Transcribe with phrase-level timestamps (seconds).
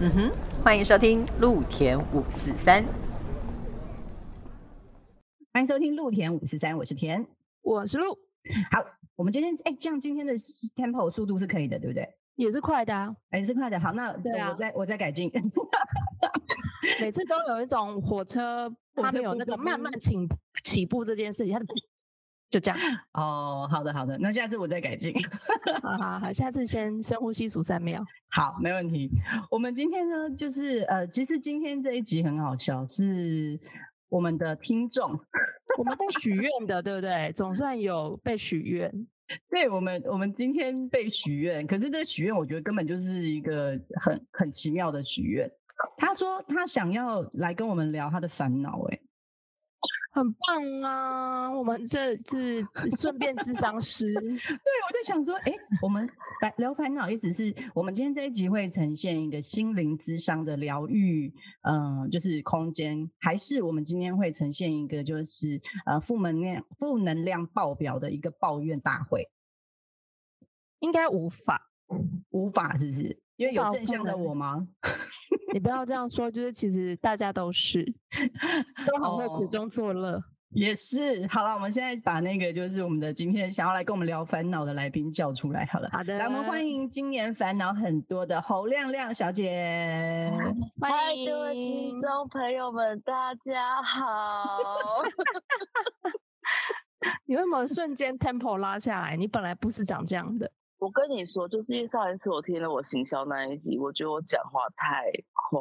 [0.00, 0.32] 嗯哼，
[0.62, 2.84] 欢迎收听露田五四三，
[5.52, 7.26] 欢迎收听露田五四三，我是田，
[7.62, 8.16] 我是露。
[8.70, 8.78] 好，
[9.16, 10.32] 我们今天哎，这样今天的
[10.76, 12.08] tempo 速度是可以的，对不对？
[12.36, 13.80] 也是快的啊，也是快的。
[13.80, 15.28] 好，那对啊，我再我再改进。
[17.00, 20.14] 每次都有一种火车， 它没有那个慢慢起
[20.62, 21.60] 起步这件事情，它
[22.50, 22.78] 就这样。
[23.12, 25.12] 哦，好的好的，那下次我再改进。
[25.82, 28.04] 好好好，下次先深呼吸数三秒。
[28.30, 29.10] 好，没问题。
[29.50, 33.58] 我们今天呢，就是呃，其实今天这一集很好笑，是
[34.08, 35.10] 我们的听众，
[35.78, 37.30] 我们被许愿的，对不对？
[37.34, 38.90] 总算有被许愿。
[39.50, 45.50] 对我们，我们今天被许愿，可是这许愿我觉得根本就是一个很很奇妙的许愿。
[45.98, 48.98] 他说他想要来跟我们聊他的烦恼，哎。
[50.18, 51.48] 很棒啊！
[51.48, 52.66] 我们这是
[52.98, 54.12] 顺便智商师。
[54.18, 56.10] 对，我在想说，哎，我们
[56.42, 69.30] 来聊烦恼，意思是我们今天这一集会呈现一个心灵智商的疗愈，嗯，就是空间，还是我们今天会呈现一个就是呃负能量、负能量爆表的一个抱怨大会？
[70.80, 71.70] 应该无法，
[72.30, 73.16] 无法，是不是？
[73.36, 74.66] 因为有正向的我吗？
[75.52, 77.84] 你不要这样说，就是其实大家都是
[78.86, 81.26] 都很会苦中作乐，也是。
[81.28, 85.64] 好了，我们现在把那个就是我们的今天想要来跟我们聊烦恼的来宾叫出来。
[85.66, 90.30] 好了，好的，来我们欢迎今年烦恼很多的侯亮亮小姐。
[90.80, 95.02] 欢迎各位听众朋友们，大家好。
[97.26, 99.16] 你为什么瞬间 tempo 拉下来？
[99.16, 100.50] 你本来不是长这样的。
[100.78, 105.60] 我跟你说，就是因为上一次我听了我行销那一集，我觉得我讲话太快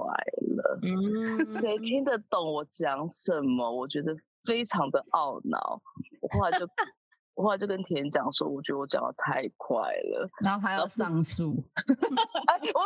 [0.56, 3.72] 了，嗯，谁听得懂我讲什么？
[3.72, 5.82] 我觉得非常的懊恼，
[6.22, 6.68] 我后来就。
[7.38, 9.78] 我后来就跟田讲说，我觉得我讲的太快
[10.10, 11.54] 了，然后还要上诉。
[12.50, 12.82] 哎，我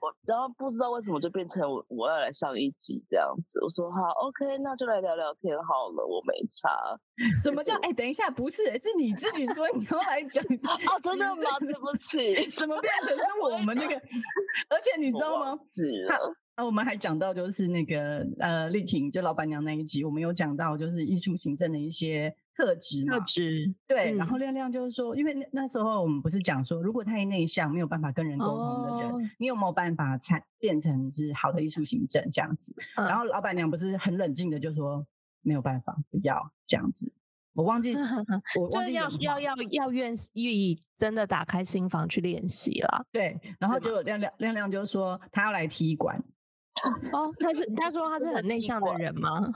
[0.00, 3.60] 我然后不知道为什么就变成我我要来上一集这样子。
[3.62, 6.98] 我说好，OK，那就来聊聊天好了，我没差。
[7.42, 7.92] 什么叫哎？
[7.92, 10.96] 等一下，不是，是你自己说你要来讲哦？
[11.02, 11.58] 真的吗？
[11.60, 13.94] 对不起， 怎么变成是我们那个？
[14.70, 15.58] 而且你知道吗？
[15.70, 16.08] 是
[16.56, 22.34] 啊，我们还讲到就是那个呃，丽婷就老板娘那一集，我们有讲到就是艺术行政的一些。
[22.58, 32.74] 特质特质对，然后亮亮就是说，因为那那时候我们不是讲说，如果太内向，没有办法跟人沟通的人，你有没有办法才变成是好的艺术行政这样子？
[32.96, 35.06] 然后老板娘不是很冷静的就说，
[35.42, 37.12] 没有办法，不要这样子。
[37.54, 37.94] 我忘记，
[38.58, 43.06] 我忘记要要要要愿意真的打开心房去练习了。
[43.12, 46.20] 对，然后就亮亮亮亮就说他要来踢馆。
[47.12, 49.48] 哦，他是他说他是很内向的人吗？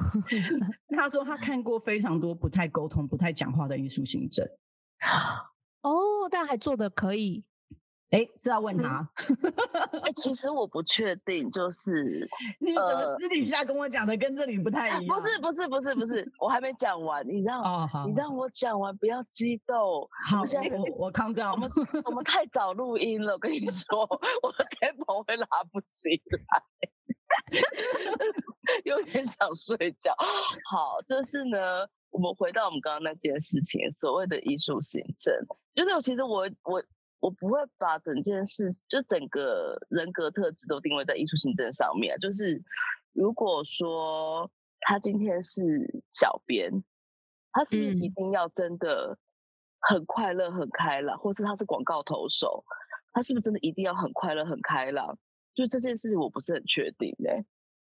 [0.97, 4.47] 他说他看过非常多不太沟通、不太讲话的艺术行政。
[5.83, 7.45] 哦，但还做的可以。
[8.11, 9.09] 哎，这要问他。
[10.03, 12.29] 哎，其实我不确定，就是
[12.61, 15.19] 你怎么私底下跟我讲的，跟这里不太一样。
[15.19, 17.63] 不是不是不是不是，我还没讲完，你让
[18.07, 19.77] 你让我讲完，不要激动。
[20.29, 21.53] 好，我我康掉。
[21.53, 21.71] 我们
[22.05, 24.01] 我们太早录音了，我跟你说，
[24.43, 26.63] 我的 tempo 会拉不起来。
[28.85, 30.15] 有点想睡觉。
[30.71, 35.35] 好，就是呢，我们回到我们刚刚那件事情，所谓的艺术行政，
[35.75, 36.83] 就是其实我我
[37.21, 42.19] 我不会把整件事，就整个人格特质都定位在艺术行政上面。
[42.19, 42.61] 就是
[43.13, 45.63] 如果说他今天是
[46.11, 46.71] 小编，
[47.53, 49.17] 他是不是一定要真的
[49.81, 52.65] 很快乐、很开朗，或是他是广告投手，
[53.13, 55.19] 他是不是真的一定要很快乐、很开朗？
[55.55, 57.45] 就这件事情，我不是很确定哎，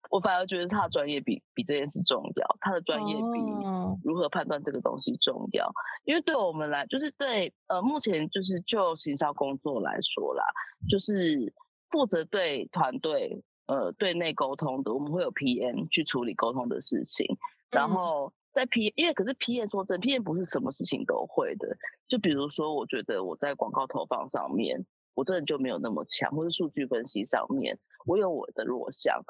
[0.09, 5.71] 我反而觉得他的专业比比这件事重要，他的专业比如何判断这个东西重要。
[6.03, 10.43] 因为对我们来，就是对呃，目前就是就行销工作来说啦，
[10.89, 11.51] 就是
[11.89, 17.25] 负责对团队呃对内沟通的，我们会有 PM 去处理沟通的事情。
[17.71, 21.67] 然后在 P，因为可是 PM 说真，PM 不是什么事情都会的。
[22.07, 24.85] 就比如说，我觉得我在广告投放上面。
[25.13, 29.21] 我真的就没有那么强，或者数据分析上面，我有我的弱项，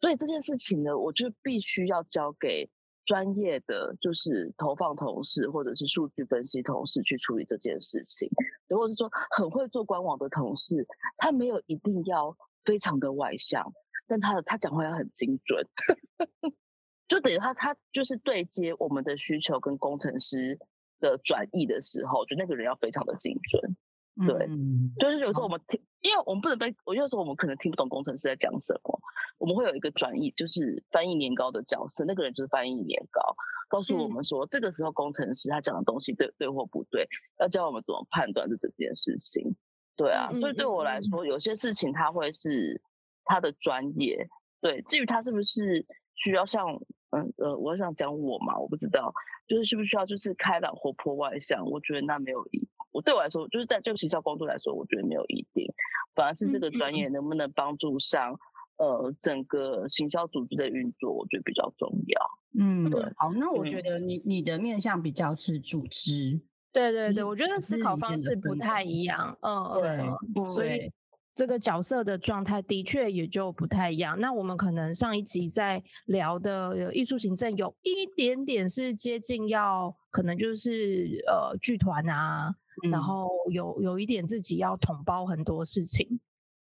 [0.00, 2.68] 所以这件事情呢，我就必须要交给
[3.04, 8.28] 专业的，就是投放同事或者是数据分析同事去处理这件事情。
[8.68, 10.86] 如果是说很会做官网的同事，
[11.16, 13.62] 他没有一定要非常的外向，
[14.06, 15.66] 但他的他讲话要很精准，
[17.08, 20.58] 就等于他他就是对接我们的需求跟工程师
[21.00, 23.76] 的转译的时候，就那个人要非常的精准。
[24.26, 24.48] 对，
[24.98, 29.00] 就是有时候我们听，因为我们不能被，我有时候我们可能听不懂工程师在讲什么，
[29.38, 33.20] 我们会有一个转译，就是翻译年糕的角色，那个人就是翻译年糕，
[33.68, 37.06] 告诉我们说这个时候工程师他讲的东西对对或不对，
[37.40, 39.54] 要教我们怎么判断这整件事情。
[39.96, 42.80] 对啊，所以对我来说，有些事情他会是
[43.24, 44.28] 他的专业。
[44.60, 45.84] 对，至于他是不是
[46.14, 46.68] 需要像
[47.10, 49.12] 嗯呃，我想讲我嘛，我不知道，
[49.46, 52.58] 就是需不需要就是开朗、活泼、外向，我觉得那没有一，
[52.94, 55.66] 我对我来说，就是在这个学校工作来说，我觉得没有一定，
[56.14, 58.32] 反而是这个专业能不能帮助上
[58.78, 62.20] 呃整个行销组织的运作，我觉得比较重要。
[62.58, 63.02] 嗯，对。
[63.16, 66.40] 好，那我觉得你你的面向比较是组织。
[66.72, 70.90] 对对对，我觉得思考方式不太一样，嗯，对，所以
[71.32, 74.18] 这个角色的状态的确也就不太一样。
[74.20, 82.54] 那我们可能上一集在聊的艺术行政有一点点是接近，要可能就是呃剧团啊，
[82.90, 86.20] 然后有有一点自己要统包很多事情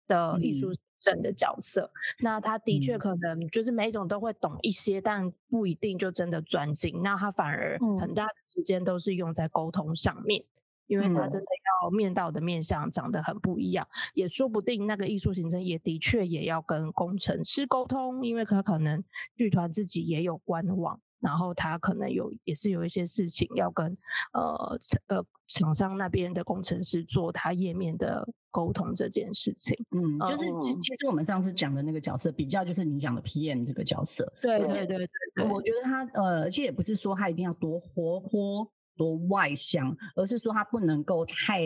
[0.07, 0.71] 的艺术。
[0.99, 7.03] 生的角色，那他的确可能就是每种都会懂一些，但不一定就真的专精。
[7.03, 10.43] 那他反而很大的时间都是用在沟通上面，
[10.87, 11.45] 因为他真的
[11.83, 19.03] 要面到的面相长得很不一样，也说不定那个艺术行政也的确也要跟工程师沟通，因为他可能
[19.35, 20.99] 剧团自己也有官网。
[21.19, 23.97] 然后他可能有也是有一些事情要跟
[24.33, 24.77] 呃
[25.07, 29.77] 呃厂商那边的工程师做他页面的沟通这件事情。
[29.91, 34.31] 嗯，就是其其实我们上次讲的那个角色比较就是你讲的 PM 这个角色。
[34.41, 41.61] 对对对对，我觉得他呃，其实也不是说他一定要多活泼多外向，而是说他不能够太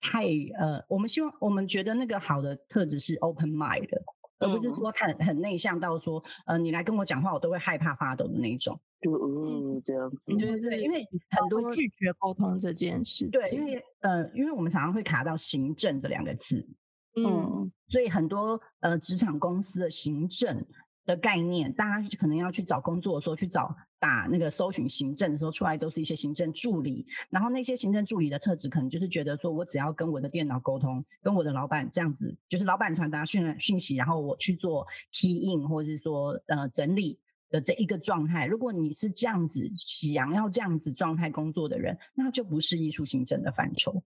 [0.00, 0.26] 太
[0.58, 4.02] 呃，我们希望我们觉得那个好的特质是 open mind 的，
[4.38, 8.80] 而不是说很很内向到说呃你来跟我讲话我都会害怕发抖的那种。
[9.00, 16.66] 就嗯这样子，对对，因为很多拒绝沟通这件事，对，因为呃，因为我们常常会卡到行政这两个字，
[17.14, 20.64] 嗯，所以很多呃职场公司的行政
[21.04, 37.18] 的概念，大家可能要去找工作的时候去找打那个搜寻行政的时候，出来都是一些行政助理，然后那些行政助理的特质，可能就是觉得说我只要跟我的电脑沟通，跟我的老板这样子，就是老板传达讯讯息，然后我去做 key in 或者是说呃整理。
[37.50, 44.02] 的这一个状态，如果你是这样子想要这样子状态工作的人，那就不是艺术行政的范畴，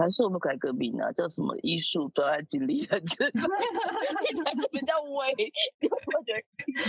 [0.00, 1.12] 还是我们改革名呢？
[1.12, 2.98] 叫什么艺术专案经理人？
[3.04, 5.52] 听起来比较威，
[5.82, 6.40] 我觉得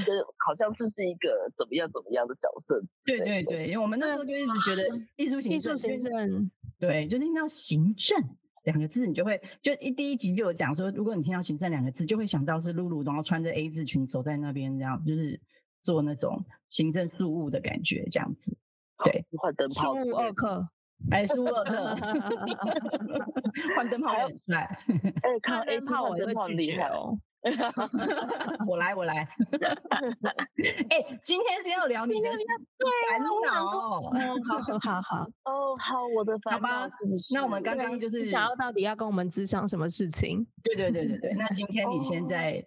[0.04, 2.82] 觉得好像是是一个怎么样怎么样的角色。
[3.04, 4.88] 对对对，因为我们那时候就一直觉得
[5.18, 8.18] 艺术行政，行政对，就是听到行政。
[8.64, 15.42] 两个字，你就会就一第一集就有讲说，如果你听到行政两个字，就会想到是露露，然后穿着 A 字裙走在那边，这样就是
[15.82, 18.56] 做那种行政事务的感觉，这样子。
[19.04, 20.70] 对，换灯泡，事务二课，
[21.10, 21.96] 哎，事务二课，
[23.76, 24.62] 换灯泡很帅，
[25.24, 27.18] 哎， 看 A 泡我也会拒绝哦。
[28.68, 29.14] 我来，我来。
[29.18, 29.28] 哎，
[31.24, 33.66] 今天是要聊你的烦恼。
[34.14, 35.24] 嗯，好好好。
[35.46, 36.88] 哦，好，我的烦恼。
[37.34, 40.46] 那我们刚刚就是想要到底要跟我们咨商什么事情？
[40.64, 41.34] 对对对对对。
[41.34, 42.64] 那今天你现在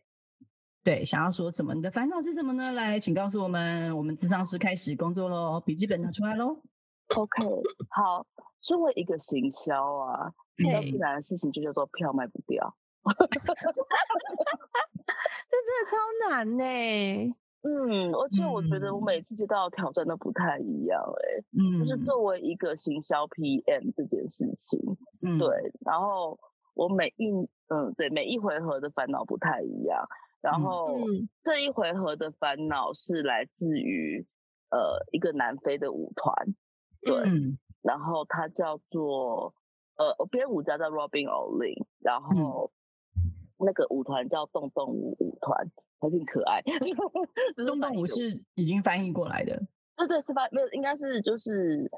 [0.83, 1.73] 对想要说什么？
[1.73, 2.73] 你的烦恼是什么呢？
[2.73, 3.97] 来，请告诉我们。
[3.97, 6.61] 我们咨商师开始工作喽，笔记本拿出来喽。
[7.09, 7.45] OK，
[7.91, 8.27] 好。
[8.61, 12.75] 作为一个行销啊，比较困难的事情就叫做票卖不掉。
[15.51, 15.97] 这真的超
[16.31, 16.65] 难呢。
[17.61, 24.79] 嗯，而且我觉得我每次接到挑战都不太一样，哎，嗯，就是作为一个行销 PM 这件事情，
[25.20, 25.46] 嗯，对，
[25.84, 26.39] 然后
[26.75, 27.31] 我每一，
[27.69, 30.03] 嗯，对，每一回合的烦恼不太一样，
[30.41, 30.99] 然后
[31.43, 34.27] 这一回合的烦恼是来自于
[34.70, 36.34] 呃一个南非的舞团，
[37.05, 37.31] 对，
[37.82, 39.55] 然后他叫做
[39.96, 42.70] 呃编舞家叫 Robin Olin，然后。
[43.56, 45.56] 那个舞团叫洞洞舞舞团，
[46.01, 46.61] 还挺可爱。
[47.65, 49.56] 洞洞舞是已经翻译过来的，
[49.96, 51.89] 对对，是翻没有，应该是就是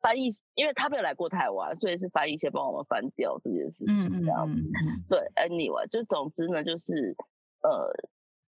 [0.00, 4.60] 翻译，因为他没有来过台湾，所以是翻译先帮我们翻掉这件事情，这样子。
[5.06, 7.14] 对，Anyway，就总之呢，就是
[7.62, 7.92] 呃，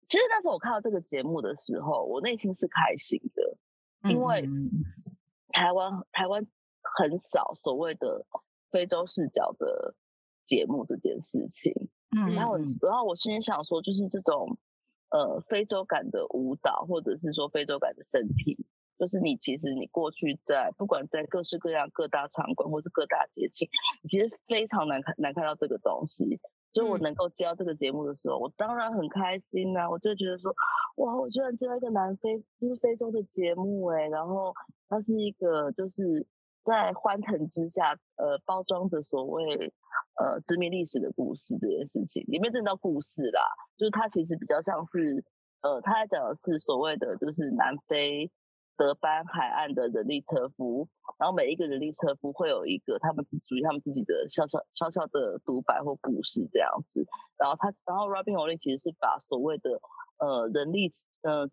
[0.09, 4.42] 其实那时候我看到这个节目的时候，我内心是开心的，因为
[5.52, 6.47] 台湾台湾
[6.99, 8.26] 很少所谓的
[8.71, 9.95] 非洲视角的
[10.45, 11.73] 节目这件事情。
[12.16, 14.59] 嗯，然后然后我心里想说，就是这种
[15.11, 18.66] 呃非洲感的舞蹈，或者是说非洲感的身体，
[18.99, 23.69] 就是你其实你过去在不管在各式各样各大场馆或是各大节庆，
[24.09, 26.40] 其实非常难看难看到这个东西。
[26.73, 29.89] 所以我能够接到这个节目的时候，我当然很开心呐！
[29.91, 30.55] 我就觉得说，
[30.97, 34.53] 哇，我居然接到一个南非就是非洲的节目哎，然后
[34.89, 36.27] 它是一个就是
[36.65, 39.73] 在欢腾之下呃包装着所谓。
[40.21, 43.41] 呃，殖民历史的故事这件事情里面真的叫故事啦，
[43.79, 45.25] 就是它其实比较像是，
[45.62, 48.31] 呃，它在讲的是所谓的就是南非，
[48.80, 57.04] 德班海岸的人力车夫，然后每一个人力车夫会有一个他们属于他们自己的小小小小的独白或故事这样子。
[57.37, 59.78] 然后他，然后 Robin o l i 其实是把所谓的
[60.18, 60.88] 呃人力，
[61.20, 61.46] 呃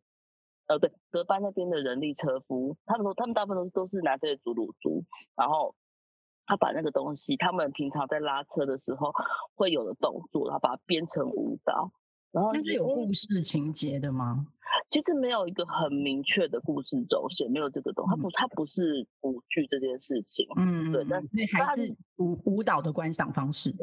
[0.67, 5.03] 呃对德班那边的人力车夫，他们说他们大部分都是都是南非的祖鲁族，
[5.35, 5.75] 然后
[6.45, 9.11] 他把那个东西，他们平常在拉车的时候
[9.53, 11.91] 会有的动作，然后把它编成舞蹈。
[12.31, 14.47] 然后那是有故事情节的吗？
[14.89, 20.45] 其实没有一个很明确的故事轴线，没有这个东，它不，它不是舞剧这件事情。
[20.57, 23.73] 嗯，对，但是还是舞舞蹈的观赏方式。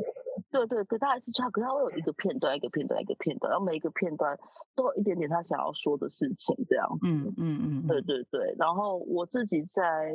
[0.50, 4.38] 对对对，它还是它，可是它会有一个片段，一个片段，一个片段，然后每一个片段
[4.74, 7.08] 都有一点点他想要说的事情，这样子。
[7.08, 8.54] 嗯嗯嗯，对对对。
[8.58, 10.14] 然后我自己在。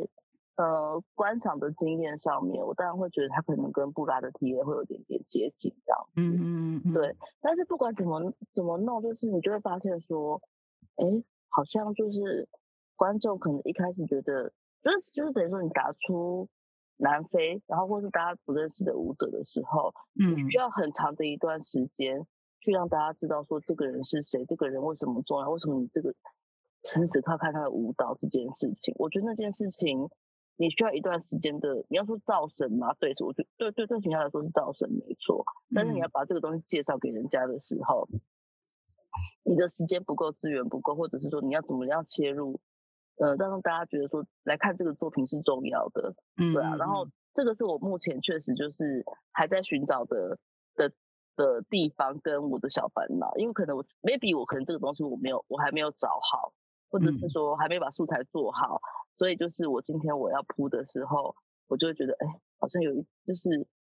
[0.60, 6.12] 呃，观赏的经验上面，我当然会觉得他可能跟布拉的 T A 会有点点接近这样子。
[6.18, 10.42] 嗯嗯对，但是不管怎么怎么弄，就是你就会发现说，
[10.98, 11.06] 哎，
[11.48, 12.46] 好像就是
[12.98, 14.52] 观众可能一开始觉得，
[14.84, 16.46] 就是就是等于说你打出
[16.98, 22.28] 南非，然后或是大家不认识的舞者的时候，嗯，需要很长的一段时间
[22.60, 26.14] 去让大家知道说这个人是谁，这个人为什么重要，为什么你这个
[26.84, 30.10] 此时此刻看他的舞蹈这件事情，我觉得那件事情。
[30.60, 32.94] 你需要一段时间的，你要说造神嘛？
[32.96, 35.42] 对，我觉对对对，形象来说是造神没错。
[35.74, 38.06] 但是你要把这个东西介绍给人家的时候，
[39.46, 42.60] 你的时间不够，资源不够，或者是说你要怎么样切入，
[43.20, 46.76] 呃，让大家觉得说来看这个作品是重要的，对啊。
[46.76, 50.38] 然后这个是我目前确实就是还在寻找的
[50.76, 50.92] 的
[51.38, 56.52] 的地方跟我的小烦恼，因为可能我 maybe 我可能这个东西我没有，我还没有找好，
[56.90, 58.80] 或者是说还没把素材做好。
[59.18, 61.36] 所以就是我今天我要铺的时候，
[61.68, 62.28] 我就会觉得，哎，
[62.58, 63.50] 好像有一就是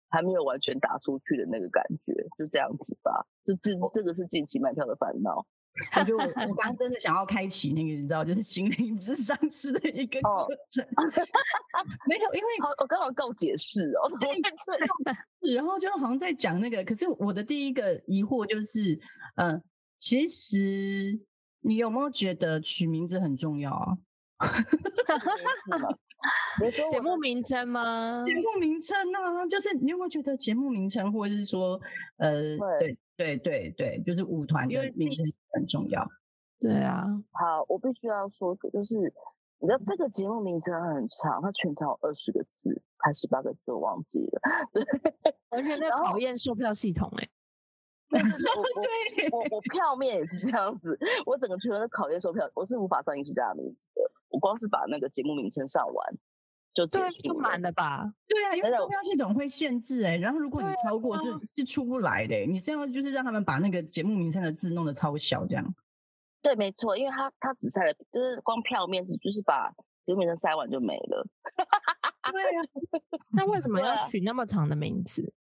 [0.09, 3.25] 还没有完全打出去的那个感觉，就这样子吧。
[3.45, 5.45] 就这这个是近期买票的烦恼。
[5.95, 10.85] 我就我我刚真的想要开启那个，你知道，就是心灵智商式的一个过程。
[12.09, 12.47] 没有，因为
[12.81, 14.89] 我刚好够解释哦，怎么会这样？
[15.55, 18.99] 然后就好像在讲那个，可是我的第一个疑惑就是，
[19.35, 19.61] 嗯，
[19.99, 21.17] 其实
[21.61, 23.97] 你有没有觉得取名字很重要啊？
[26.89, 28.23] 节目名称吗？
[28.25, 29.45] 节目名称啊？
[29.47, 31.79] 就是你有没有觉得节目名称，或者是说，
[32.17, 36.05] 呃，对对对对，就是舞团的名称很重要。
[36.59, 38.97] 对啊，好，我必须要说，就是
[39.59, 44.41] 你知道这个节目名称很长，它全长有二十个字，还十八个字，我忘记了。
[44.73, 44.83] 对，
[45.49, 47.29] 而且在考验售票系统，哎。
[49.31, 54.01] 我我我我票面也是这样子，我整个全都考验售票，我是无法上艺术家的名字的。
[54.29, 56.15] 我光是把那个节目名称上完，
[56.73, 58.11] 就对，就满了吧？
[58.27, 65.75] 对啊，因为售票系统会限制哎，然后如果你超过是是出不来的，你是要就是让他们把那个节目名称的字弄得超小这样。
[66.41, 69.69] 对，没错，因为他他只塞了，就是光票面只就是把
[70.05, 71.27] 节目名称塞完就没了。
[72.31, 72.61] 对啊，
[73.33, 75.33] 那为什么要取那么长的名字？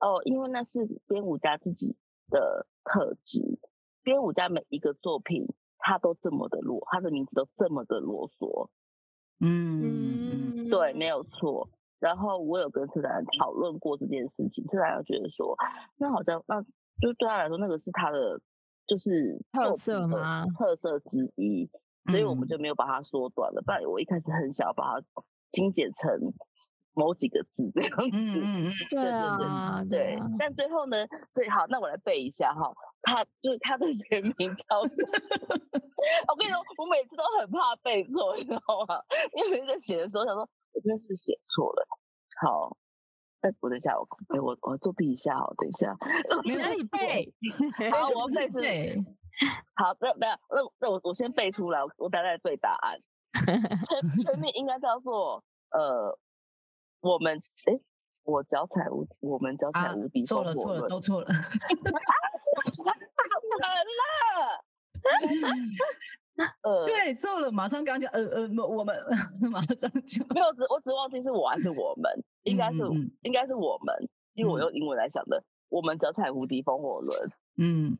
[0.00, 1.94] 哦，因为那是编舞家自己。
[2.30, 3.58] 的特质，
[4.02, 5.46] 编舞家每一个作品，
[5.78, 8.70] 他都这么的啰，他的名字都这么的啰嗦。
[9.40, 11.68] 嗯，对，没有错。
[11.98, 15.54] 然后我有跟策展讨论过这件事情，策展觉得说，
[15.98, 18.40] 那好像那就对他来说，那个是他的
[18.86, 20.46] 就是特色吗？
[20.58, 21.68] 特色之一，
[22.06, 23.60] 所以我们就没有把它缩短了。
[23.60, 25.06] 不然我一开始很想要把它
[25.50, 26.32] 精简成。
[26.94, 30.18] 某几个字这样子，嗯嗯嗯，对对对对。
[30.38, 30.96] 但最后呢，
[31.32, 34.80] 最好那我来背一下哈，他就是他的全名叫。
[34.80, 39.00] 我跟你说，我每次都很怕背错，你知道吗？
[39.34, 40.42] 因为在写的时候想说，
[40.72, 41.86] 我这边是不是写错了？
[42.42, 42.76] 好，
[43.42, 45.94] 哎，我等一下，我哎我我作弊一下哦，等一下，
[46.44, 47.32] 你可以背。
[47.92, 48.98] 好，我背是。
[49.76, 52.98] 好，那那那那我我先背出来，我等下对答案。
[53.86, 56.18] 全全名应该叫做呃。
[57.00, 57.78] 我们哎，
[58.24, 61.32] 我脚踩无，我们脚踩无敌，错了错了都错了，啊，
[62.40, 62.54] 错
[62.86, 62.92] 了，
[66.62, 68.96] 呃，对，错了，马上刚讲，呃呃，我们
[69.50, 69.88] 马上就
[70.34, 72.78] 没有只我只忘记是我还是我们，应该是
[73.22, 77.98] 应该是我们，因为我用英文来想的，我们脚踩无敌风火轮，嗯。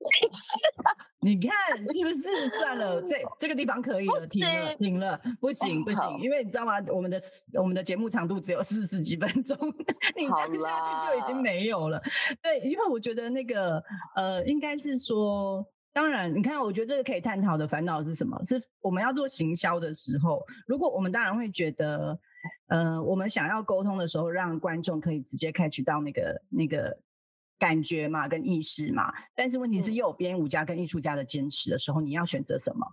[1.24, 3.00] 你看是不是算了？
[3.00, 6.74] 这这个地方可以了，停了，停了，不行不行，因为你知道吗？
[6.92, 7.18] 我们的
[7.54, 9.56] 我们的节目长度只有四十几分钟，
[10.14, 11.98] 你这样下去就已经没有了。
[12.42, 13.82] 对，因为我觉得那个
[14.16, 18.38] 呃，应该是说，当然，你看，我觉得这个可以探讨的烦恼是什么？
[18.46, 22.18] 是我们要做行销的时候，如果我们当然会觉得，
[22.66, 26.94] 呃，我们想要沟通的时候，让观众可以直接开取到那个那个。
[27.58, 32.86] 感觉嘛，跟意识嘛，但是问题是又有编舞家跟艺术家的坚持的时候，你要选择什么？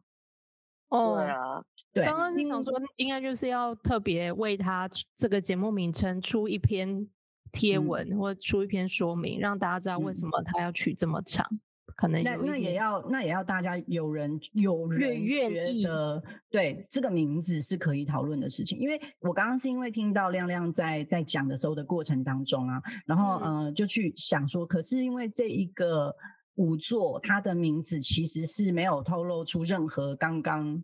[0.90, 1.64] 哦，对啊，
[1.94, 2.06] 对。
[2.06, 7.08] 刚刚你想说，应该就是要特别为他这个节目名称出一篇
[7.52, 11.48] 贴文，或出一篇说明，让大家知道为什么他要取这么长。
[11.96, 18.78] 可能那那也要那也要大家有人有人愿意的，对这个名字是可以讨论的事情。
[18.80, 26.14] 因为我刚刚是因为听到亮亮在在讲的时候的过程当中啊，然后呃就去想说，可是因为这一个
[26.56, 30.84] 五座，它的名字其实是没有透露出任何刚刚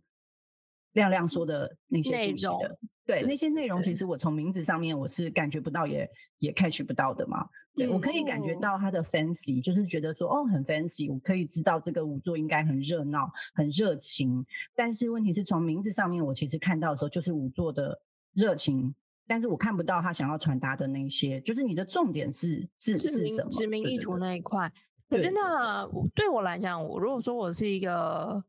[0.94, 7.48] 亮亮说的那些内容的，对那些内容，其实我从名字上面我是感觉不到，也也 catch 不到的嘛。
[7.75, 14.44] 对，我可以感觉到他的 fancy，就是觉得说，哦，很 fancy，我可以知道这个舞座应该很热闹、很热情。
[14.74, 18.01] 但是问题是从名字上面，我其实看到的时候就是舞座的
[18.34, 18.96] 热情，
[19.27, 23.50] 但是我看不到他想要传达的那些，就是你的重点是是是什么？
[23.51, 24.74] 指明意图那一块。
[25.08, 28.44] 可是那对我来讲，我如果说我是一个。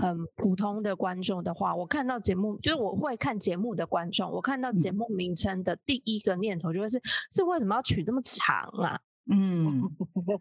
[0.00, 6.98] 很普通的观众的话，我看到节目就是我会看节目的观众，我看到节目名称的第一个念头就会是
[7.30, 8.98] 是为什么要取这么长啊？
[9.30, 9.82] 嗯，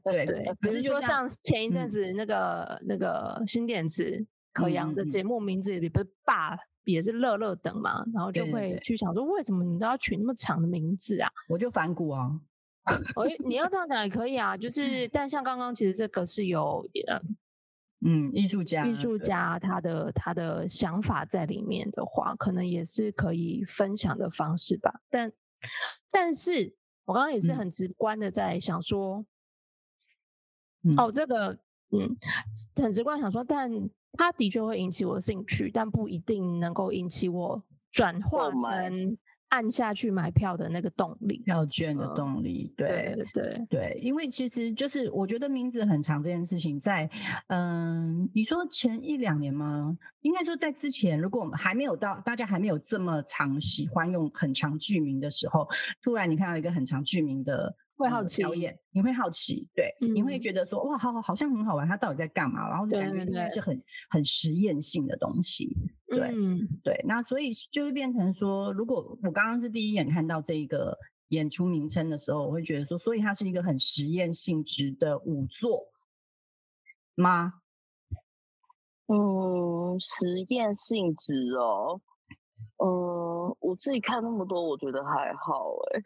[0.06, 0.46] 对 对。
[0.62, 11.30] 比如说像前一阵子那个那个新点子可阳的节目名字里不是爸也是乐乐等嘛，然后就会去想说为什么你都要取那么长的名字啊？
[11.50, 12.32] 我就反骨啊！
[12.88, 17.22] 哎，你要这样讲也可以啊，就是但像刚刚其实这个是有呃。
[18.06, 25.02] 嗯，艺术家，艺术家他的他的想法在里面的话，可能也是可以分享的方式吧。
[25.10, 25.32] 但，
[26.12, 29.26] 但是我刚刚也是很直观的在想说，
[30.98, 31.58] 哦，这个，
[31.92, 32.18] 嗯，
[32.76, 33.72] 很直观想说，但
[34.18, 39.18] 他的确会引起我的兴趣，但不一定能够引起我转化成。
[39.54, 47.08] 按下去买票的那个动力，票券的动力，对对对，因为其实就是我觉得名字很长这件事情，在
[47.50, 49.96] 嗯，你说前一两年吗？
[50.22, 55.68] 应该说在之前，如果我们还没有到大家还没有这么常喜欢用很长剧名的时候，
[56.02, 57.76] 突然你看到一个很长剧名的。
[57.96, 62.68] 会好奇表演，你会好奇，对，你会觉得说哇，好好好像很好玩，他到底在干嘛？
[62.70, 65.76] 然后就感觉应该是很很实验性的东西，
[66.08, 66.34] 对
[66.84, 67.06] 对。
[67.06, 70.98] 那所以就会变成说，如果我刚刚是第一眼看到这一个
[71.30, 75.88] 演出名称的时候，我会觉得说，所以它是一个很实验性质的舞作
[77.16, 77.54] 吗？
[79.08, 82.02] 嗯，实验性质哦。
[82.86, 86.02] 呃，我自己看那么多，我觉得还好哎。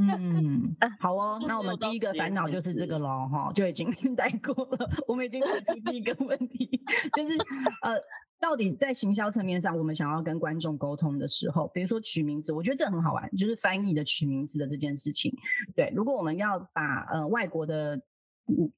[0.00, 4.88] 嗯， 好哦，那我们第一个烦恼就是这个喽，哈，就已经 带过了。
[5.06, 6.80] 我们已经提出第一个问题，
[7.14, 7.36] 就是
[7.84, 7.94] 呃，
[8.40, 15.30] 到底在行销层面上，我们想要跟观众沟通的时候，比如说取名字，我觉得这很好玩，就是翻译的取名字的这件事情。
[15.76, 18.00] 对，如果我们要把呃外国的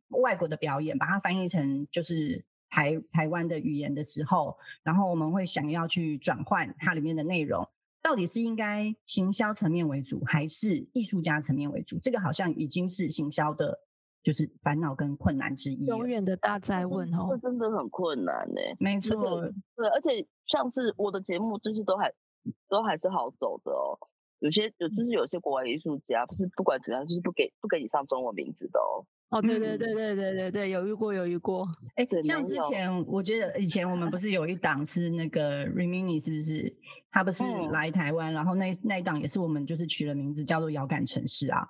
[0.08, 2.44] 外国的表演，把它翻译成就是。
[2.74, 7.64] 台台湾的语言的时候，然后我们会想要去转换它里面的内容，
[8.02, 11.96] 到底是应该行销层面为主，还是艺术家层面为主？
[12.02, 13.78] 这个好像已经是行销的，
[14.24, 15.86] 就是烦恼跟困难之一。
[15.86, 18.60] 永远的大灾问哦，这真的很困难呢。
[18.80, 19.40] 没错，
[19.76, 22.12] 对，而且上次我的节目就是都还
[22.68, 23.96] 都还是好走的哦。
[24.40, 29.06] 有些有就是有些国外艺术家，不是不管怎样，就是不给不给你上中文名字的哦。
[29.30, 31.66] 哦，对对对对对对对，有遇过有遇过。
[31.96, 36.72] 哎，像之前我觉得以前我们不是有一档是那个 Remini，是不是？
[37.10, 41.66] 他不是来台湾，然后那那一档也是我们就是取了名字叫做遥感城市啊。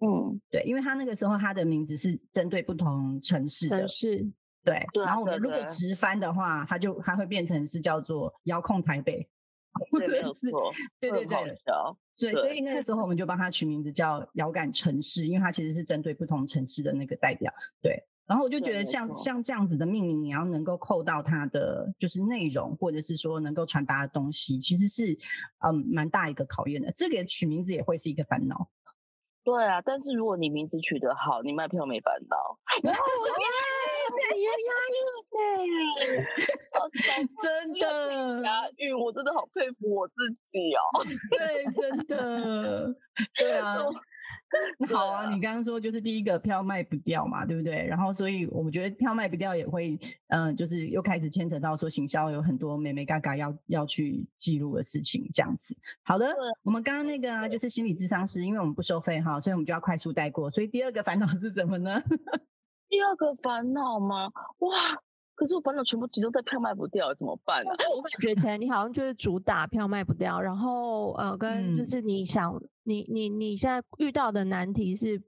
[0.00, 4.26] 嗯，对，因为他那个时候他的名字是针对不同城市的，是，
[4.64, 4.84] 对。
[5.04, 9.28] 然后我们如果直翻的话，它就它会变成是叫做遥控台北。
[9.90, 10.50] 或者是
[11.00, 11.56] 对对对，
[12.14, 17.52] 所以所以那个时候我们就帮他取名字叫遥感城市，因为它其实是针对不同城市的那个代表。
[17.82, 25.18] 对，然后我就觉得像像这样子的命名，你要能够扣到它的就是内容，或者是说能够传达的东西，其实是
[25.66, 26.92] 嗯蛮大一个考验的。
[26.92, 28.68] 这个取名字也会是一个烦恼。
[29.42, 32.58] 对啊，但是如果你名字取得好，你卖票没烦恼。
[37.42, 40.14] 真的押韵，我真的好佩服我自
[40.52, 40.80] 己哦。
[41.30, 42.94] 对，真的，
[43.38, 43.78] 对啊。
[44.88, 47.84] 好啊，你刚刚说就是第一个票卖不掉嘛，对不对？
[47.86, 55.76] 然后所以我们觉得票卖不掉也会，嗯，就是又开始牵扯到说行销有很多美美嘎嘎要要去记录的事情，这样子。
[56.04, 60.48] 好的，我们刚刚那个啊，就是心理智商师，因为我们不收费哈，所以我们就要快速带过。
[60.48, 62.00] 所以第二个烦恼是什么呢？
[62.94, 64.30] 第二个烦恼吗？
[64.60, 64.70] 哇！
[65.34, 67.64] 可是我烦恼全部集中在票卖不掉，怎么办？
[67.64, 72.54] 我感觉 起来你好像就是主打票卖不掉，然后呃，跟就是你想
[72.84, 75.20] 你你你现在遇到的难题是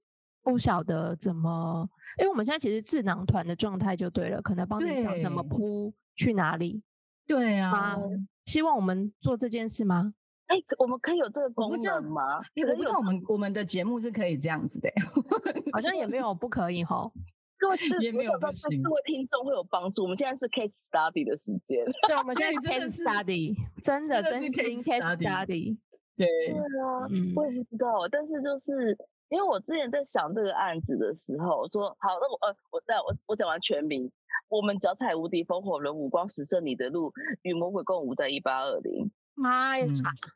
[0.45, 1.89] 不晓得怎么，
[2.21, 6.81] 因为我们现在其实智囊团的状态就对了，可能帮你想怎么铺去哪里。
[7.27, 7.97] 对啊，
[8.45, 10.15] 希望我们做这件事吗？
[10.47, 12.39] 哎，我们可以有这个功能吗？
[12.39, 14.89] 我不知道我们我们的节目是可以这样子的，
[15.75, 17.11] 好像也没有不可以哈。
[17.59, 20.03] 各位也没有对各位听众会有帮助。
[20.03, 22.53] 我们现在是 case study 的时间，对，我们现在
[22.89, 25.77] 是 case study，真的真心 case study。
[26.17, 28.97] 对对啊，我也不知道，但是就是
[29.29, 34.11] 因为我之前在想这个案子的时候，我说好，那我呃，我在我我讲完全名，
[34.49, 39.11] 我们脚踩无敌风火轮，五光十色你的路，与魔鬼共舞，在一八二零。
[39.35, 39.87] 妈呀，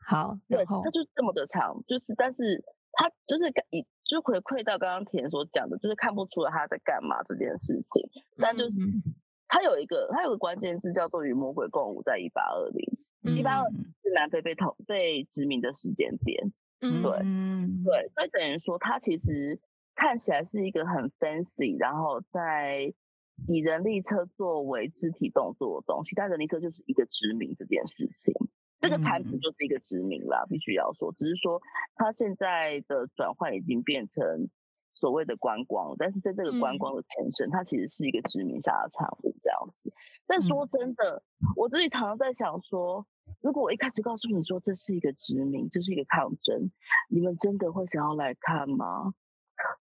[0.07, 8.03] 好，对，他就这么的长，就是但是他就是以就回馈到刚刚田所讲的，就是看不出来他在干嘛这件事情，
[8.35, 8.83] 但就是
[9.47, 13.69] 他有一个他有个关键字叫做与魔鬼共舞，在一八二零，一八二
[14.03, 19.57] 是南非被统被殖民的时间点，对对，所以等于说他其实
[19.95, 22.93] 看起来是一个很 fancy，然后在
[23.47, 28.33] 以人力车作为肢体动作的东西，但人力车就是一个殖民这件事情。
[28.81, 31.61] 这个产品就是一个殖民啦，必须要说，只是说
[31.95, 34.49] 它现在的转换已经变成
[34.91, 39.93] 所谓的观光，但是在这个观光的前身，它其实是一个殖民下的产物这样子。
[40.25, 41.23] 但说真的，
[41.55, 43.05] 我自己常常在想说，
[43.41, 46.71] 如果我一开始告诉你说这是一个殖民，这是一个抗争，
[47.09, 49.13] 你们真的会想要来看吗？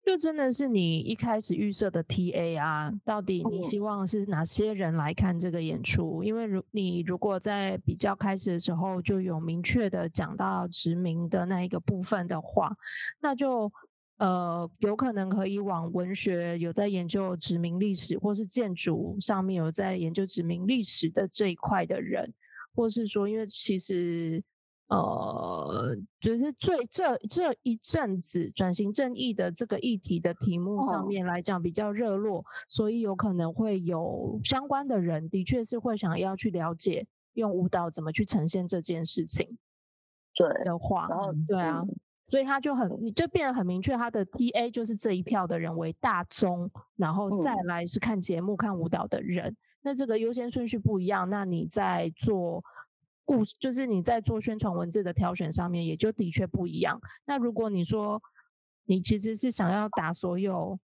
[0.05, 2.91] 就真的是你一开始预设的 T A 啊？
[3.05, 6.25] 到底你希望是哪些人来看这个演出？
[6.25, 12.75] 因为如你如果在比较开始的时候就有明确的讲到殖民的那一个部分的话，
[13.21, 13.71] 那就
[14.19, 22.33] 呃有可能可以往文学有在研究殖民历史，或是建筑上面有在研究殖民历史的这一块的人，
[22.75, 24.43] 或是说，因为其实。
[24.91, 39.59] 呃，就是最这这一阵子转型正义的这个议题的题目上面来讲比较热络，所以有可能会有相关的人，的确是会想要去了解用舞蹈怎么去呈现这件事情。
[40.35, 41.85] 对的话，然后对啊，
[42.27, 52.65] 所以他就很你就变得很明确，他的 T A 就是这一票的人为大宗，然后再来是看节目看舞蹈的人，那这个优先顺序不一样，那你在做。
[53.31, 57.01] 故事就是你在做宣传文字的挑选上面，也就的确不一样。
[57.27, 58.21] 那如果你说
[58.87, 60.81] 你其实是想要打所有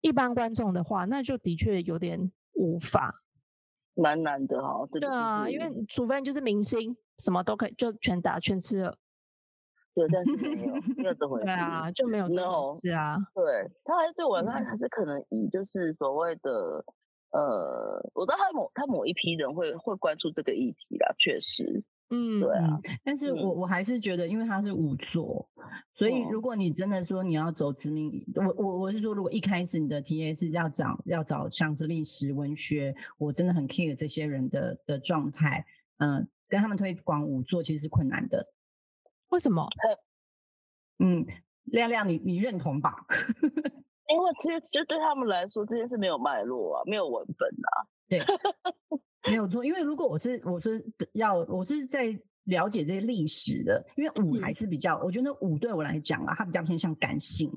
[0.00, 3.14] 一般观众的话，那就的确有点无法，
[3.94, 4.84] 蛮难的哈。
[4.90, 8.98] 对啊，因为除非就是明星，什么都可以就全打全吃了。
[9.94, 11.46] 对，但是没有没有这回 事。
[11.46, 13.16] 对啊，就没有这回事啊。
[13.32, 16.84] 对他还是对我来说，还是可能以就是所谓的。
[17.36, 22.80] 呃，我知道他某他某一批人会会关注这个议题啦，确实，嗯，对啊。
[23.04, 25.46] 但是我我还是觉得，因为他是五座，
[25.92, 35.66] 所以如果你真的说你要走殖民，我我我是说，如果一开始你的 T A 是要找要找像是历史文学，我真的很 care 这些人的的状态，
[35.98, 38.50] 嗯，跟他们推广五座其实是困难的。
[39.28, 39.68] 为什么？
[41.00, 41.26] 嗯，
[41.64, 43.04] 亮亮，你你认同吧？
[44.08, 47.86] 因为其实，其实对他们来说，这件事没有脉络啊，没有文本啊。
[48.08, 48.20] 对，
[49.30, 49.64] 没有错。
[49.64, 57.52] 因为如果我是我是要我是在了解这些历史的，因为舞还是比较，我觉得舞对我来讲啊，它比较偏向感性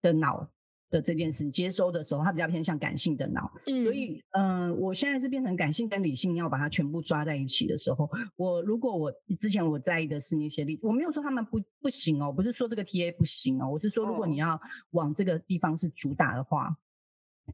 [0.00, 0.48] 的脑。
[0.92, 16.76] 的这件事接收的时候，它比较偏向感性的脑，所以，嗯，我现在是变成感性跟理性要把它全部抓在一起的时候，我如果我之前我在意的是那些例，我没有说他们不不行哦，不是说这个 T A 不行哦，我是说如果你要往这个地方是主打的话，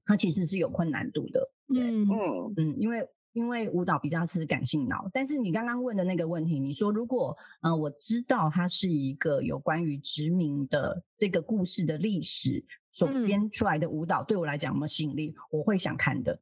[0.05, 2.09] 它其实是有困难度的，嗯。
[2.09, 2.55] 嗯。
[2.57, 3.07] 嗯，因为。
[3.35, 15.35] 因为舞蹈比较是感性脑，但是你刚刚问的那个问题，你说如果嗯我知道它是一个有关于殖民的这个故事的历史所编出来的舞蹈，对我来讲有没有吸引力？
[15.51, 16.39] 我会想看的。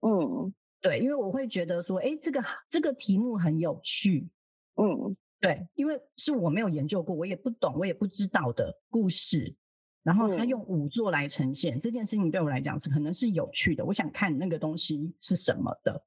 [0.00, 4.28] 嗯，对，因为我会觉得说，哎，这个这个题目很有趣。
[4.76, 9.54] 嗯，对，因为是我没有研究过，我也不懂，我也不知道的故事，
[10.02, 13.84] 然后他用舞作来呈现这件事情，对我来讲是可能是有趣的。
[13.84, 16.04] 我想看那个东西是什么的。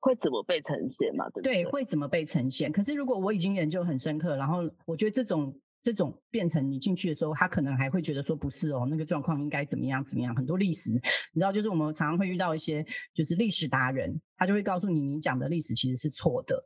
[0.00, 1.28] 会怎么被呈现嘛？
[1.30, 2.70] 对对，会怎么被呈现？
[2.70, 10.34] 可是如果我已经研究很深刻，然后我觉得这种这种变成你进去的时候，他可能还会觉得说不是哦，那个状况应该怎么样怎么样？
[10.34, 11.00] 很多历史，你
[11.34, 16.56] 知道，就是我们常常会遇到一些就是历史达人，他就会告诉你，你讲的历史其实是错的。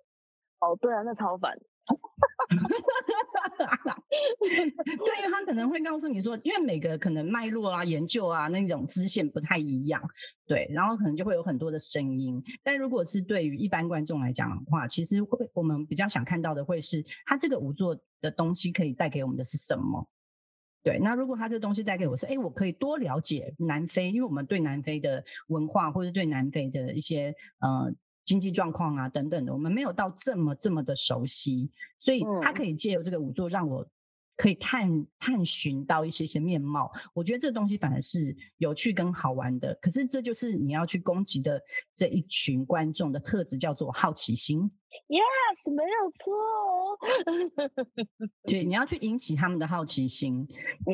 [0.60, 1.58] 哦，对啊，那超烦。
[4.08, 10.00] 对，因为他可能会告诉你说，因为每个可能脉络啊、研究啊那种支线不太一样，
[10.46, 12.42] 对，然后可能就会有很多的声音。
[12.62, 20.06] 但如果是对于一般观众来讲的话，其实会我们比较想看到的会是，他这个五座的东西可以带给我们的是什么？
[20.84, 27.92] 对，那如果他这个东西带给我是，哎，我可以多了解南非，因为我们对南非的文化或者对南非的一些呃
[28.24, 33.86] 经济状况啊等等的，我们没有到这么这么的熟悉，所以他可以借由这个五座让我。
[34.36, 39.74] 可以探探寻到一些些面貌，我觉得这东西反而是有趣跟好玩的。
[39.80, 41.60] 可是这就是你要去攻击的
[41.94, 44.70] 这一群观众的特质，叫做好奇心。
[45.08, 47.78] Yes，没有错。
[48.44, 50.46] 对，你要去引起他们的好奇心。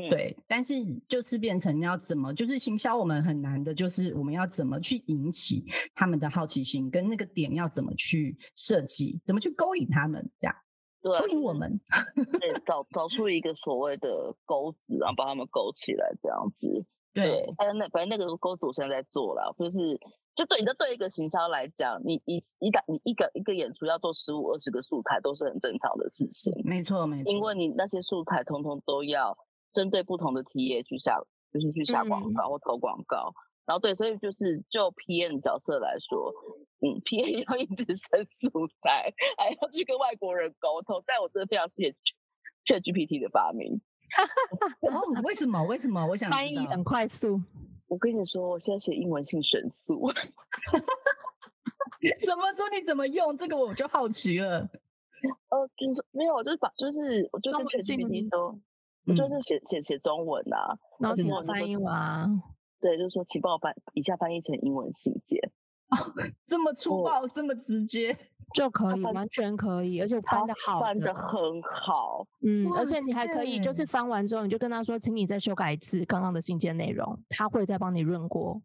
[0.09, 0.75] 对，但是
[1.09, 10.55] 就是变成要怎么，就是行销我们很难的，就是我们要怎么去引起他们的好奇心，跟那个点要怎么去设计，怎么去勾引他们这样。
[11.03, 11.81] 勾引我们，
[12.41, 16.85] 对，找找出一个所谓的钩子，然后把他们勾起来，这样子。
[17.15, 19.99] 对，但是那反正那个钩子我现在在做了，就是
[20.35, 26.53] 就对你的对一个行销来讲，你一一个你一个一个演出要做十五二十个素材都是很正常的事情。
[26.65, 29.37] 没错，没错，因为你那些素材通通都要
[29.73, 31.19] 针对不同的 TA 去下，
[31.53, 33.33] 就是去下广告或投广告。
[33.67, 36.33] 然后对，所以就是就 P N 角色来说。
[36.81, 37.45] 嗯，P.A.
[37.49, 38.49] 要一直生素
[38.83, 41.97] 材，还要去跟外国人沟通，但我真的非常谢谢
[42.65, 43.81] Chat GPT 的发明。
[44.81, 45.63] 然 后为什么？
[45.65, 46.07] 为什么？
[46.07, 47.41] 我想翻译很快速。
[47.89, 50.09] 我跟你说，我现在写英文性神速。
[52.21, 53.57] 什么说你怎么用这个？
[53.57, 54.69] 我就好奇了。
[55.49, 58.57] 呃，就是没有，就是把，就是我就跟 Chat GPT 说，
[59.07, 62.41] 我就是写写写中文啊，然后请我翻译完。
[62.81, 65.13] 对，就是说，请帮我翻以下翻译成英文信
[65.91, 66.35] 件。
[66.47, 68.17] 这么粗暴，这么直接
[68.55, 72.27] 就可以， 完全可以，而且翻的好，翻的很好。
[72.43, 78.61] 嗯，而且你还可以，就是翻完之后，你就跟他说，请你再修改一次刚刚的信件内容，他会再帮你润过。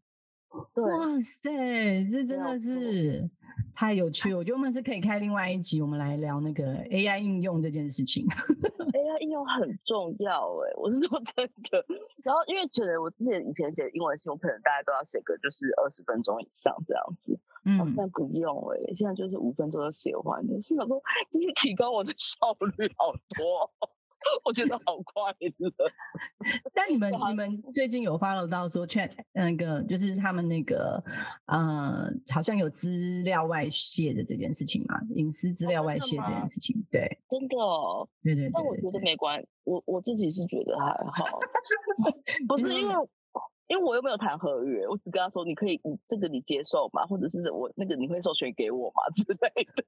[0.53, 3.29] 哇塞，这真的是
[3.75, 4.33] 太有趣！
[4.33, 8.25] 我觉得我们是可以开另外一集，我们来聊那个 AI 应用这件事情。
[8.93, 11.85] AI 应用很重要哎，我是说真的。
[12.23, 20.53] 然后因为觉得我之前以前写英文信，我可能大家都要写个就是二十分钟以上这样子，嗯，现在不用哎，现在就是五分钟就写完了。
[20.53, 23.69] 我想说， 这是提高我的效率好多。
[24.43, 25.71] 我觉得好快乐，
[26.73, 31.03] 但你 们你们最近有发了到说，chat 那个就是他们那个
[31.45, 37.55] 呃，好像有资料外泄的这件事情嘛，隐私资料外泄这件事情，对，真的，
[38.23, 38.49] 对对。
[38.53, 41.39] 但我觉得没关，我我自己是觉得还好，
[42.47, 42.95] 不是因为。
[43.67, 47.05] 因为我又没有谈合约，我只跟他说你可以，你这个你接受吗？
[47.07, 49.83] 或者是我那个你会授权给我吗 之类的？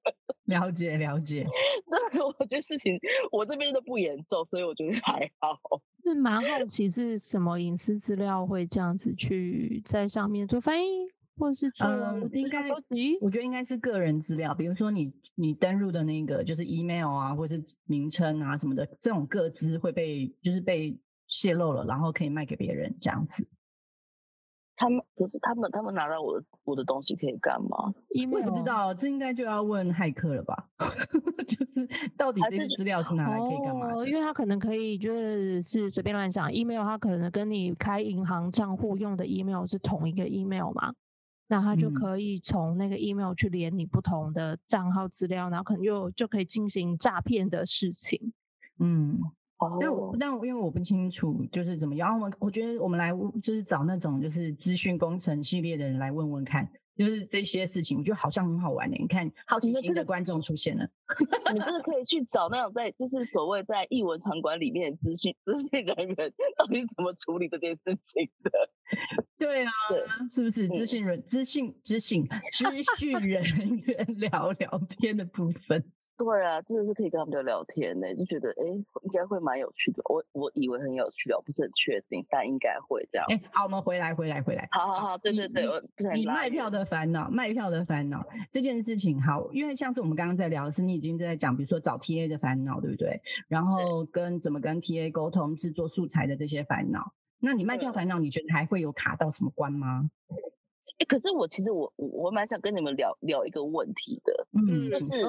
[0.45, 1.45] 了解了解。
[1.89, 2.97] 那我觉得事情
[3.31, 5.59] 我这边都不严重，所以我觉得还好。
[6.03, 11.87] 是蛮好奇是什么隐私资料会这样子去在上面做翻译，或者是做
[12.33, 13.17] 应该收集？
[13.21, 20.95] 我觉得应该是个人资料，比如说你你登录的那个就是 email 啊，或者是名称啊什么的，这种个资会被就是被
[21.27, 23.47] 泄露了，然后可以卖给别人这样子。
[24.77, 27.93] 他们不是他们，他们拿到我的我的东西可以干嘛？
[28.31, 30.69] 我也不知道，这应该就要问骇客了吧？
[31.47, 34.05] 就是到底这些资料是拿来可以干嘛？
[34.05, 40.93] 因为他可能可以就是是随便乱想，email 他可能跟你开银行账户用的 email 是同一个 email 嘛，
[41.47, 48.33] 那他就可以从那个 email 去连你不同的账号资料，然后可能就就可以进行诈骗的事情。
[48.79, 49.19] 嗯。
[49.79, 58.97] 但我但因为我不清楚就是怎么样，我们我觉得我们来就是找那种就是资讯工程系列的人来问问看，就是这些事情，我觉得好像很好玩的。
[58.97, 60.85] 你看好奇心的观众出现了，
[61.53, 68.51] 你真的可以去找那种在就是所谓在译文场馆里面的资讯资讯人员到底怎么处理这件事情的？
[69.39, 69.71] 对啊，
[70.31, 72.65] 是不是资讯人资讯资讯资
[72.97, 75.83] 讯人员聊聊天的部分？
[76.17, 80.01] 对啊，真的是可以跟他们聊聊天呢，就觉得哎，应该会蛮有趣的。
[80.09, 83.27] 我我以为很有趣我不是很确定，但应该会这样。
[83.29, 84.67] 哎，好，我们回来，回来，回来。
[84.71, 93.19] 好好好，对对对，你卖票的烦恼，卖票的烦恼这件事情，好，因为像是我们刚刚在聊，是你已经在讲，比如说找 TA 的烦恼，对不对？
[93.49, 100.09] 然后跟怎么跟 TA 沟通、制作素材的这些烦恼，那你卖票烦恼，你觉得还会有卡到什么关吗？
[100.97, 105.25] 哎，可是我其实我我蛮想跟你们聊聊一个问题的，嗯，就是。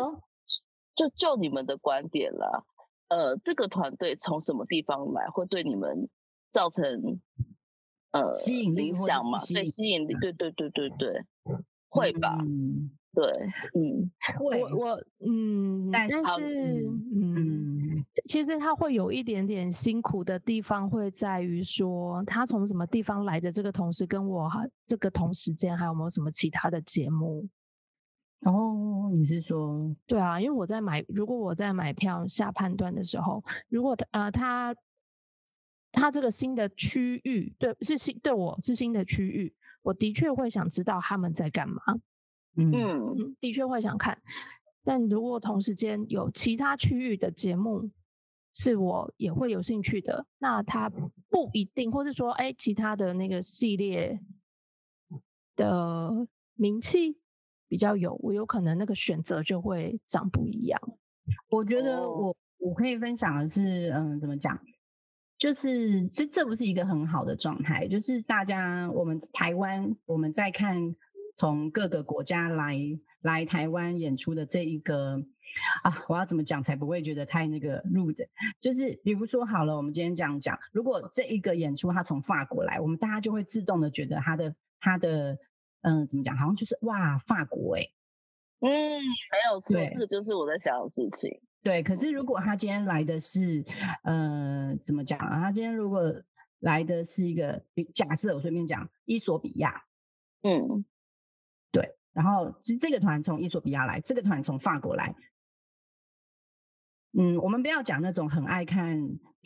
[0.97, 2.65] 就就你们的观点啦，
[3.09, 6.09] 呃，这个团队从什么地方来，会对你们
[6.51, 7.21] 造成
[8.13, 9.39] 呃吸引力影响嘛？
[9.39, 11.25] 对，吸引力，对对对对对，
[11.89, 12.39] 会吧？
[13.13, 13.31] 对，
[13.75, 24.51] 嗯，会，我嗯，但是嗯，其实他会有一点点辛苦的地方，会在于说他从什么地方来的这个同事跟我
[24.87, 27.49] 这个同时间还有没有什么其他的节目？
[28.41, 30.41] 哦，你是说对啊？
[30.41, 34.77] 因为我在买，如果我在买票下判断的时候，如果他呃他
[35.91, 41.81] 他这个新的区域，对，是新对我是新的区域，我的确会想知道他们在干嘛。
[42.57, 44.19] 嗯，的确会想看。
[44.85, 47.91] 但如果同时间有其他区域的节目
[48.55, 54.21] 是我也会有兴趣的，那他不一定，或是说，哎，其他的那个系列
[55.57, 57.19] 的名气
[57.69, 60.81] 比较有，我有可能那个选择就会长不一样。
[61.49, 64.59] 我觉得我我可以分享的是，嗯，怎么讲？
[65.39, 70.95] 就是这这不是一个很好的状态，就是大家我们台湾我们在看
[71.37, 72.79] 从各个国家来
[73.21, 75.23] 来台湾演出的这一个
[75.83, 78.27] 啊，我要怎么讲才不会觉得太那个 rude？
[78.61, 85.37] 就是比如说好了，我们今天这样讲，如果这一个演出他从法国来，我们大家就会自动的觉得他的他的
[85.83, 87.83] 嗯怎么讲，好像就是哇法国哎，
[88.61, 91.41] 嗯没有错，这个就是我在想的事情。
[91.63, 93.65] 对，可是如果他今天来的是，
[94.05, 95.41] 呃，怎么讲啊？
[95.41, 96.01] 他今天如果
[96.61, 99.83] 来的是一个，假设我随便讲，伊索比亚，
[100.43, 100.85] 嗯，
[101.73, 105.15] 对，然后这这个团从伊索比亚来，这个团从法国来，
[107.19, 108.97] 嗯，我们不要讲那种很爱看，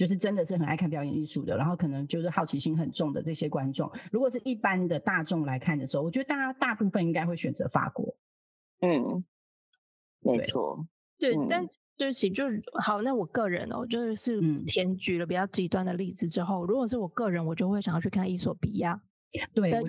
[0.01, 8.17] 就是真的是很爱看表演艺术的，然后可能就是好奇心很重的这些观众，如果是一般的大众来看的时候，我觉得大家大部分应该会选择法国，
[8.81, 9.23] 嗯，
[10.21, 10.87] 没错，
[11.19, 11.69] 对，但。
[11.99, 13.03] 对不起，就是好。
[13.03, 18.99] 那我个人哦，就是填举了比较极端的例子之后，如果是我个人，我就会想要去看伊索比亚。
[19.55, 19.81] 对，对，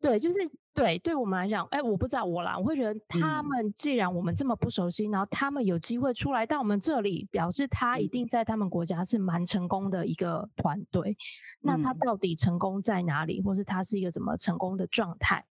[0.00, 0.38] 对，就是
[0.74, 0.98] 对。
[0.98, 11.16] 对我们来讲，哎，我不知道我啦，我会觉得他们既然我们这么不熟悉，然后他们有机会出来到我们这里，表示他一定在他们国家是蛮成功的一个团队。
[11.60, 15.44] 那他到底成功在哪里，或是他是一个怎么成功的状态？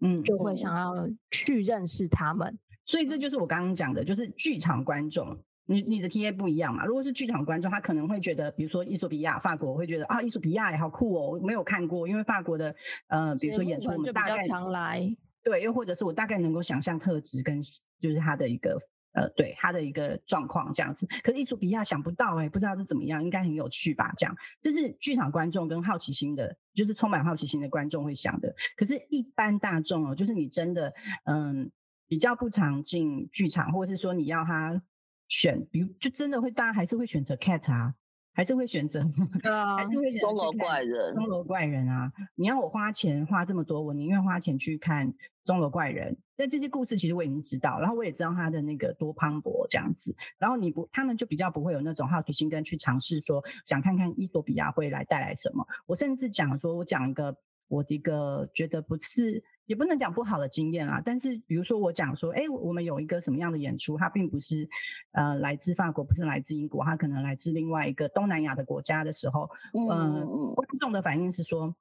[0.00, 2.58] 嗯，就会想要去认识他们。
[2.84, 5.36] 所以这就是我刚刚讲的，就是剧场观众，
[5.66, 6.84] 你你的 T A 不一样嘛。
[6.84, 12.74] 如果是剧场观众，他可能会觉得，比如说伊索比亚、法国，会觉得啊，伊索比亚也好酷哦，我没有看过，因为法国的
[13.08, 17.60] 呃，比如说演出，我们大概常来，对，又或者是我大概能够想象特质跟
[18.00, 18.78] 就是他的一个
[19.12, 21.06] 呃，对他的一个状况这样子。
[21.22, 24.12] 可是伊索比亚想不到哎，不知道是怎么样，应该很有趣吧？
[24.16, 28.54] 这样，这是剧场观众跟好奇心的，就是充满好奇心的观众会想的。
[28.76, 30.92] 可是，一般大众哦，就是你真的
[31.24, 31.70] 嗯。
[32.08, 34.80] 比较不常进剧场，或者是说你要他
[35.28, 37.94] 选，比如就真的会，大家还是会选择 cat 啊，
[38.32, 39.00] 还是会选择，
[39.44, 42.12] 啊还是会选钟楼怪人，钟楼怪人啊！
[42.34, 45.12] 你要我花钱花这么多，我宁愿花钱去看
[45.44, 46.16] 钟楼怪人。
[46.36, 55.66] 但这些故事其实我已经知道，然后我也知道他的那个多磅礴这样子，然后你不，他们就比较不会有那种好奇心跟去尝试说想看看伊索比亚会来带来什么。
[55.86, 57.34] 我甚至讲说，我讲一个
[57.68, 59.42] 我的一个觉得不是。
[59.66, 64.68] 也不能讲不好的经验啊，但是比如说我讲说，哎，我们有一个什么样的演出，它并不是
[65.12, 71.74] 呃来自法国，不是来自英国，它可能来自另外一个东南亚的国家的时候，嗯，观众的反应是说，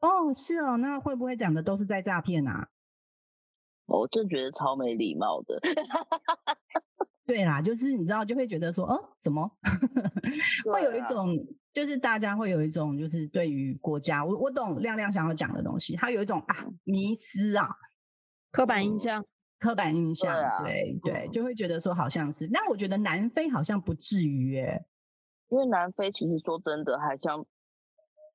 [0.00, 2.68] 哦，是哦，那会不会讲的都是在诈骗啊？
[3.86, 5.60] 我真觉得超没礼貌的。
[7.26, 9.50] 对啦，就是你知道，就会觉得说，哦，怎么？
[10.72, 11.36] 会有一种，
[11.72, 17.68] 就是大家会有一种，就是对于国家，我我懂亮亮想要讲的东西，他有一种啊迷失啊，
[18.52, 19.24] 刻板印象，
[19.58, 24.86] 刻板印象，对对，就会觉得说好像是，但我觉得南非好像不至于耶，
[25.48, 27.44] 因为南非其实说真的，还像，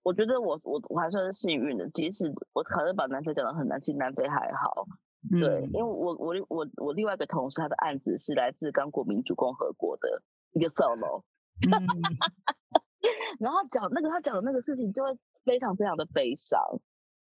[0.03, 4.85] 我觉得我我我还算是幸运的，即使我可能把南非讲的很难，其实南非还好。
[5.29, 10.21] 对，因为我我我我另外一个同事，他的案子是来自刚果民主共和国的
[10.53, 11.21] 一个 solo，
[13.39, 15.09] 然后讲那个他讲的那个事情就会
[15.45, 16.59] 非常非常的悲伤，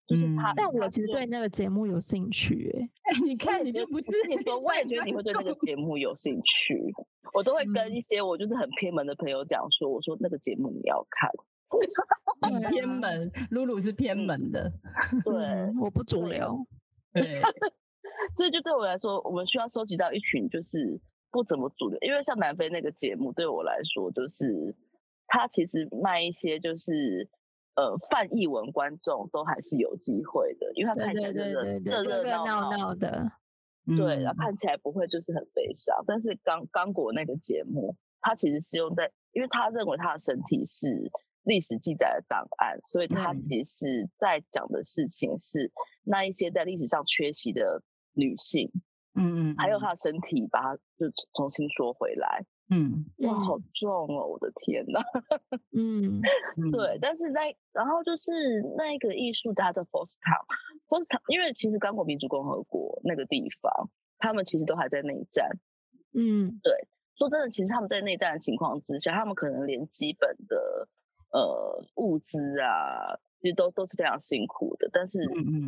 [0.06, 0.54] 就是他。
[0.56, 6.94] 但我其实对那个节目有兴趣，哎， 你看你就不是你说，我也觉得你会对那个节目有兴趣，
[7.34, 11.32] 我都会跟一些我就是很偏门的朋友讲说，我说那个节目你要看，
[12.70, 14.72] 偏门，露露是偏门的，
[15.26, 16.64] 对，我不主流，
[17.12, 17.42] 对。
[18.34, 21.00] 所以，就对我来说，我们需要收集到一群就是
[21.32, 24.76] 不怎么主流，因为像南非那个节目，对我来说，就是
[25.28, 27.30] 他其实卖一些就是
[27.76, 33.32] 呃泛译文观众都还是有机会的，因为他看起来热热热闹闹的，
[33.96, 35.96] 对，然后看起来不会就是很悲伤。
[36.08, 40.88] 但是刚刚果那个节目，他其实是用在，因为他认为他的身体是
[41.44, 45.72] 历史记载的档案，所以他其实在讲的事情是
[46.04, 47.84] 那一些在历史上缺席的。
[48.18, 48.70] 女性，
[49.16, 55.00] 嗯嗯，还有她的身体，把它就重新说回来，嗯，哇，好重哦，我的天呐，
[55.72, 56.20] 嗯，
[56.72, 58.32] 对，但是在然后就是
[58.78, 65.48] 那一个艺术家的 f o s t Town，f o s t Town，因为其实刚果民主共和国那个地方，他们其实都还在内战，
[66.14, 66.74] 嗯，对，
[67.16, 70.88] 说真的，其实他们在内战的情况之下，他们可能连基本的
[71.32, 74.90] 呃物资啊，其实都都是非常辛苦的。
[74.92, 75.20] 但是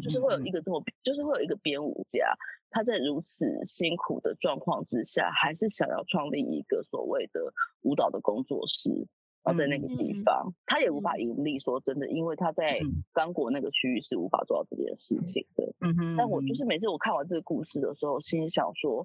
[0.01, 2.34] 就是会有一个这么，就是会有一个编舞家，
[2.70, 7.41] 他在如此辛苦的状况之下，还是想要创立一个所谓的
[7.82, 9.07] 舞蹈的工作室。
[9.41, 11.57] 然后在那个地方，他也无法盈利。
[11.57, 12.78] 说真的，因为他在
[13.13, 15.63] 刚果那个区域是无法做到这件事情的。
[15.80, 16.15] 嗯哼。
[16.17, 19.03] 但我就是每次我看完这个故事的时候，心里想说：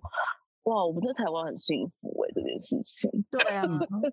[0.65, 3.09] 哇，我们在台湾很幸福哎，这件事情。
[3.31, 3.63] 对啊，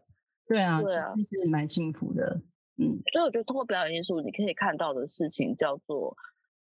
[0.48, 2.40] 对啊，对啊，其实是蛮幸福的。
[2.82, 6.18] 嗯，所以我觉得通过表演艺术，你可以看到的事情叫做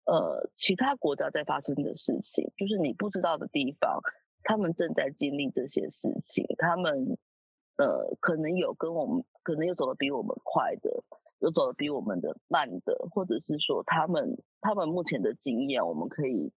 [0.05, 4.01] 呃，其他国家在发生的事情，就是你不知道的地方，
[4.43, 7.17] 他们正在经历这些事情，他们。
[7.79, 10.91] 呃，可能有跟我们，可能有走的比我们快的，
[11.39, 16.51] 有走的比我们的慢的，或者是说他们他们目前的经验，我们可以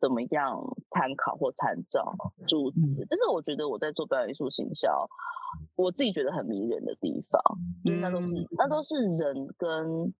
[0.00, 0.58] 怎么样
[0.90, 2.14] 参考或参照
[2.46, 2.94] 诸此。
[3.08, 5.08] 这是我觉得我在做表演艺术行销，
[5.76, 7.40] 我自己觉得很迷人的地方，
[7.84, 10.14] 因为那都是那都是人跟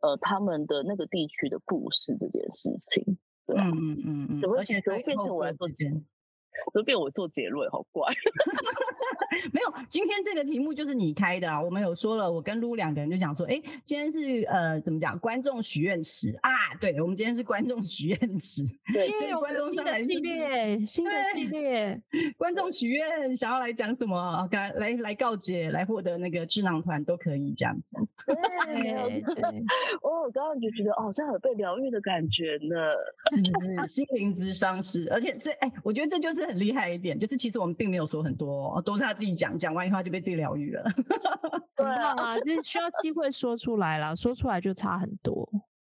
[0.00, 3.18] 呃他们的那个地区的故事这件事情。
[3.46, 5.68] 对，嗯嗯嗯嗯，而且怎么变成我来做？
[6.72, 8.12] 都变我做结论，好怪。
[9.52, 11.60] 没有，今天这个题目就是你开的啊。
[11.60, 15.18] 我们有说了，我跟撸两个人就讲说，哎，今天是呃，怎么讲？
[15.18, 18.62] 观众许愿池啊，对，我们今天是观众许愿池。
[18.92, 22.00] 对，所以观众新的系列，新的系列，
[22.36, 27.96] 观众许愿想要来讲什么，来来来告解，来获得那个智囊团都可以这样子。
[28.26, 28.34] 对，
[30.02, 32.76] 哦，我刚刚就觉得，哦，这样有被疗愈的感觉呢，
[33.34, 33.86] 是不是？
[33.86, 36.39] 心灵之伤是，而且这，哎，我觉得这就是。
[36.46, 40.84] 很厉害一点，就是其实我们并没有说很多，都是他自己讲，讲完以后就被自己疗愈了。
[41.76, 45.48] 对啊，就是需要机会说出来了，说出来就差很多。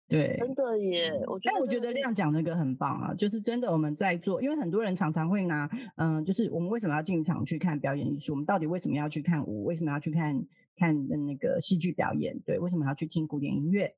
[0.08, 1.12] 对，真的耶。
[1.28, 8.34] 我但我觉得亮讲那个很棒啊，就是真的我们在做，因为很多人常常会拿，嗯，就是我们为什么要进场去看表演艺术？
[8.34, 9.66] 我们到底为什么要去看舞？
[9.66, 10.43] 为什么要去看
[10.76, 12.39] 看那个戏剧表演？
[12.45, 13.95] 对，为什么要去听古典音乐？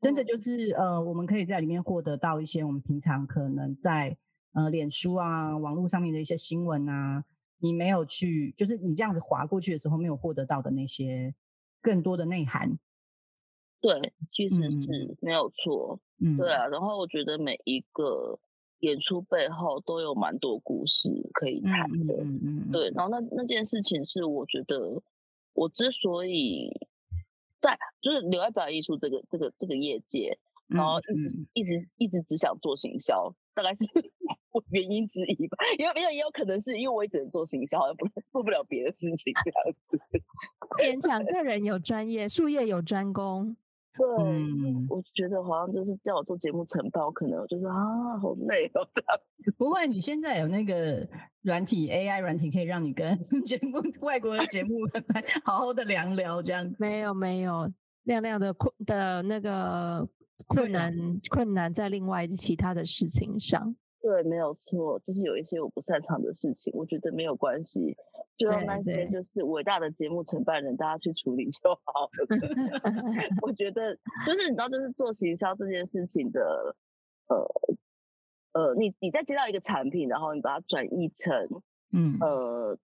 [0.00, 4.16] 真的就是呃，我们可以在里面获得到一些我们平常可能在。
[4.54, 7.24] 呃，脸书啊，网络上面的一些新闻啊，
[7.58, 11.34] 你没有去，就是你这样子划过去的时候，没有获得到的那些
[11.82, 12.78] 更多的内涵。
[13.80, 16.00] 对，其实是没有错。
[16.18, 16.66] 嗯，对啊。
[16.68, 18.38] 然后我觉得每一个
[18.78, 22.14] 演出背后都有蛮多故事可以谈的。
[22.22, 22.72] 嗯嗯。
[22.72, 25.02] 对，然后那那件事情是我觉得
[25.52, 26.70] 我之所以
[27.60, 30.38] 在就是留在表演艺术这个这个这个业界，
[30.68, 33.34] 然后一直一直一直只想做行销。
[33.54, 33.84] 大概是
[34.50, 39.96] 我原因之一吧，因为没有也有可能是因为我也只能做行销，不做不了别的事情这样子。
[40.82, 43.56] 演讲 个人有专业，术业有专攻。
[43.96, 44.04] 对，
[44.88, 49.52] 我觉得好像就是叫我做节目承包，可能就是啊，好累哦这样子。
[49.52, 51.08] 不会，你现在有那个
[51.42, 54.80] 软体 AI 软体，可以让你跟 节目外国的节目
[55.44, 56.84] 好好的聊聊这样子。
[56.84, 60.08] 没有没有，亮亮的困的那个。
[60.46, 60.92] 困难
[61.30, 67.96] 困难在另外其他的事情上，对，没有错，就是有一些我不擅长的事情，我觉得没有关系，
[68.36, 72.26] 就让那些就是伟大的节目承办人大家去处理就好了。
[73.42, 73.94] 我觉得
[74.26, 76.76] 就是你知道，就是做行销这件事情的，
[77.28, 77.36] 呃
[78.60, 81.48] 呃，你你在接到一个产品，然后你把它转译成，
[81.92, 82.78] 嗯呃。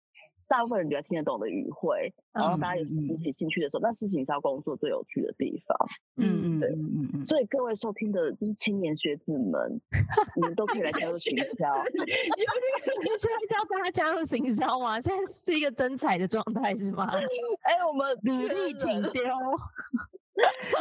[0.48, 5.76] 大部分人比较听得懂的语汇，然后大家有引起兴趣的时候，那是行销工作最有趣的地方。
[6.16, 7.24] 嗯嗯，对，嗯嗯。
[7.24, 9.80] 所以各位收听的就是青年学子们，
[10.36, 11.44] 你们都可以来加入行销。
[11.94, 15.00] 你现在教大家加入行销吗？
[15.00, 17.10] 现在是一个真才的状态是吗？
[17.62, 19.22] 哎，我们履历请丢。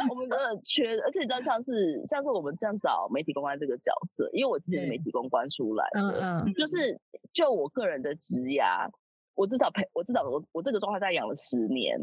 [0.10, 7.00] 我们的缺，而且你知道，像是像是我们这样找媒体公关这个角色，因为我之前是媒体公关出来的，嗯嗯，就是
[7.32, 8.86] 就我个人的职涯。
[9.36, 12.00] 我至少陪我至少我我这个状态在养了十年，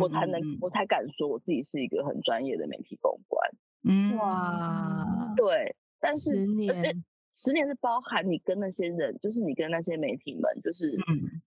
[0.00, 3.50] 我才能我才敢说我自己是一个很专业的媒体公关。
[3.84, 10.96] 嗯哇，对，但是十年十年是包含你跟那些人，就是你跟那些媒体们，就是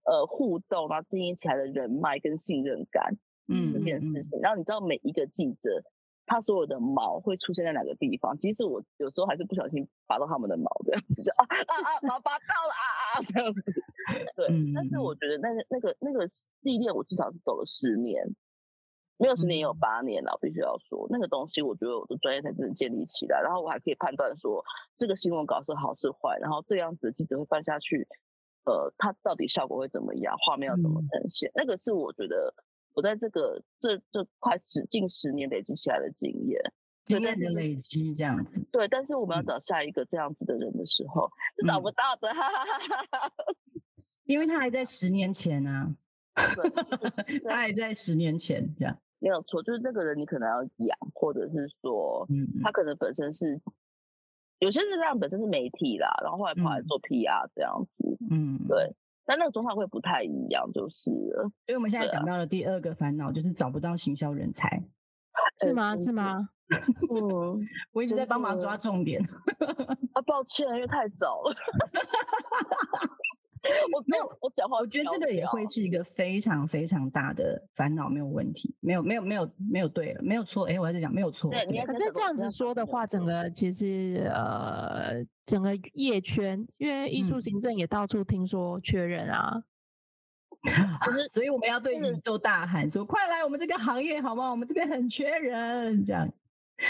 [0.06, 3.16] 呃互动，然后经营起来的人脉跟信任感，
[3.48, 4.40] 嗯，这件事情。
[4.42, 5.84] 然后你知道每一个记者。
[6.26, 8.36] 他所有的毛会出现在哪个地方？
[8.38, 13.62] 即使我有时候还是不小心拔到他们的毛，这样子就啊啊啊，毛拔到了啊啊这样子。
[14.36, 16.26] 对，但是我觉得那个那个那个
[16.62, 18.24] 历练，我至少是走了十年，
[19.18, 20.32] 没有十年也有八年了。
[20.32, 24.64] 我必须要说，那个东西，我觉得我的专业才真的建立起来，然后我还可以判断说
[24.98, 28.08] 这个新闻稿是好是坏，然后这样子记者会办下去，
[28.66, 32.54] 呃，它到底效果会怎么样，画面要怎么呈现，那个是我觉得。
[32.94, 36.62] 我在这个这这快十近十年累积起来的经验，
[37.06, 38.64] 经验的累积这样子。
[38.72, 41.30] 对，但是我们要找下一个这样子的人的时候，
[41.60, 42.30] 是找不到的，
[44.26, 45.96] 因为他还在十年前呢，
[47.46, 48.98] 他还在十年前这样。
[49.20, 53.60] 没有错，就是那个人你可能要养，或者是说，嗯，他可能本身是
[54.60, 58.94] 有些人这样本身是媒体啦，然后后来跑来做 PR 这样子，嗯，对。
[59.26, 61.10] 但那个状态会不太一样，就是。
[61.66, 64.84] 所以我们现在讲到了第二个烦恼，就是找不到行销人才，
[65.62, 65.96] 是吗？
[65.98, 66.50] 是吗？
[67.12, 67.60] 嗯
[67.94, 69.22] 我一直在帮忙抓重点。
[70.14, 71.54] 啊，抱歉，因为太早了。
[73.94, 80.66] 我 没有，我讲话，我觉得这个也会是一个非常非常大的烦恼，没有问题，没有，没有，没有，没有对了，没有错。
[80.66, 81.50] 哎，我还在讲没有错。
[81.50, 89.64] 对，可是这样子说的话，整个其实呃，整个业圈，因为艺术行政也到处听说缺人啊，
[91.06, 94.52] 就是， 所以我们要对宇宙大喊说：“快来我们这个行业好吗？
[94.52, 96.30] 我们这边很缺人。”这样。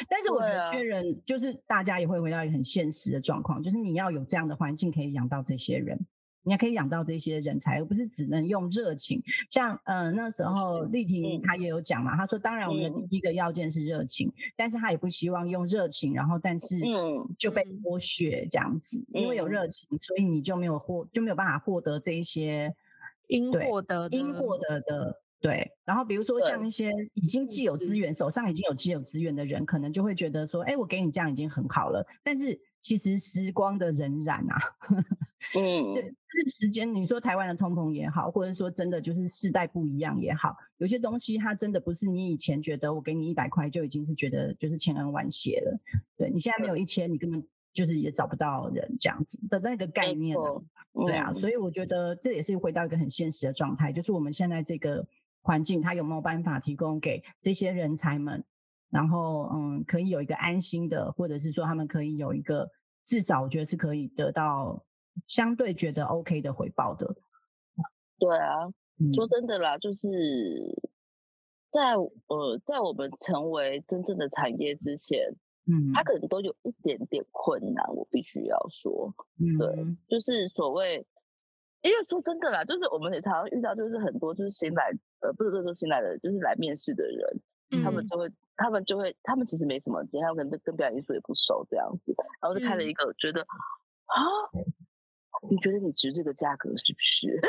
[0.09, 5.99] 但是我觉得缺人，就是大家也会回到一个很现实的状况，就是你要有这样的环境可以养到这些人。
[6.43, 9.21] 你还可以养到这些人才，而不是只能用热情。
[9.49, 16.79] 像嗯那时候丽婷她也有讲嘛，她说当然我们的第一个要件是热情，但是她也不希望用热情，然后但是
[17.39, 22.73] 就被剥削这样子，因为有热情，所以你就没有获就没有办法获得这一些
[23.27, 25.71] 应获得应获得的对。
[25.85, 32.59] 然后比如说像一些已经既有资源手上已经有既有资源的人，可能就会觉得说，哎，我给你这样已经很好了，但是。
[32.83, 34.59] 其实时光的荏苒啊，
[35.55, 36.93] 嗯，对，是时间。
[36.93, 45.79] 你说台湾的通膨也好，或者说真的就是世代不一样也好，有些东西它真的不是你以前觉得我给你一百块就已经是觉得就是千恩万谢了。
[46.17, 50.61] 对你现在没有一千，你根本就是也找不到人这样子的那个概念了。
[51.07, 55.07] 对啊，所以我觉得这也是回到一个很现实的状态，就是我们现在这个
[55.41, 58.43] 环境，它有没有办法提供给这些人才们？
[58.93, 62.69] 然后，嗯，可以有一个安心的，或者是说他们可以有一个
[63.05, 64.85] 至少，我觉得是可以得到
[65.25, 67.07] 相对觉得 OK 的回报的。
[68.19, 68.69] 对啊，
[69.15, 70.07] 说真的啦，就是
[71.71, 71.95] 在
[72.27, 75.19] 呃，在我们成为真正的产业之前，
[75.65, 79.11] 嗯，他可能都有一点点困难，我必须要说，
[79.57, 81.03] 对，就是所谓，
[81.81, 84.91] 因为说真的啦，就是我们也常常遇到，就是很多就是新来，
[85.21, 87.41] 呃，不是说新来的，就是来面试的人。
[87.83, 94.21] 他们就会，他们就会，他们其实没什么经验，他们跟跟表演艺术也不熟这样子，然后就开了一个，觉得啊，
[95.49, 97.41] 你觉得你值这个价格是不是？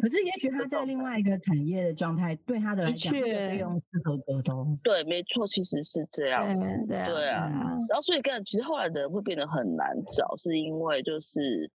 [0.00, 4.52] 可是也许 他在另外一个产业的状态，对他的来讲，费用是合格的。
[4.82, 6.66] 对，没错，其实是这样子。
[6.86, 7.48] 对啊，
[7.88, 11.70] 然后所以跟其实后来的人会变得很难找，是因为就是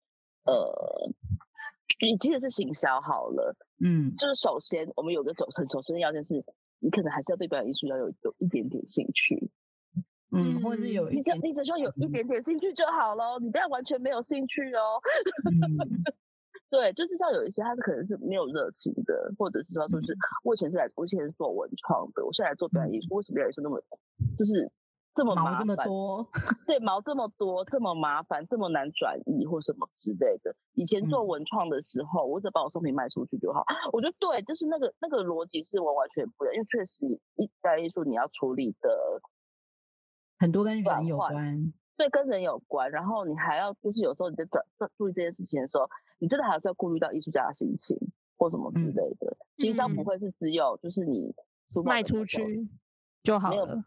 [0.46, 1.12] 呃，
[2.00, 6.46] 你即使是行销好了，嗯，就是首先我们有个走成首先要件是。
[6.86, 9.50] 你可能还是要对表演艺术要有有一点点兴趣，
[10.32, 15.02] 嗯，或者是有你只你只需要有一点点兴趣就好咯，你不要完全没有兴趣哦。
[16.70, 23.82] 对，就是像有一些他是可能是没有热情的，或者是说就是我以前是来我以前是做文创的，我现在来做表演艺术，为什么表演艺术那么
[24.38, 24.72] 就是？
[25.16, 26.30] 这么麻烦，多
[26.68, 30.54] 对毛这么多，这么麻烦，这么难转移或什么之类的。
[30.74, 33.64] 以前做文创的时候，我只把我商品卖出去就好。
[33.94, 37.06] 我觉得对，就是那个那个逻辑是完完全不一样，因为确实
[37.38, 39.22] 一代艺术你要处理的
[40.38, 42.92] 很多跟人有关，对，跟人有关。
[42.92, 44.62] 然后你还要就是有时候你在转
[44.98, 45.90] 注意这件事情的时候，
[46.20, 47.98] 你真的还是要顾虑到艺术家的心情
[48.36, 49.38] 或什么之类的。
[49.56, 51.34] 经销不会是只有就是你
[51.86, 52.68] 卖出去
[53.24, 53.82] 就好了。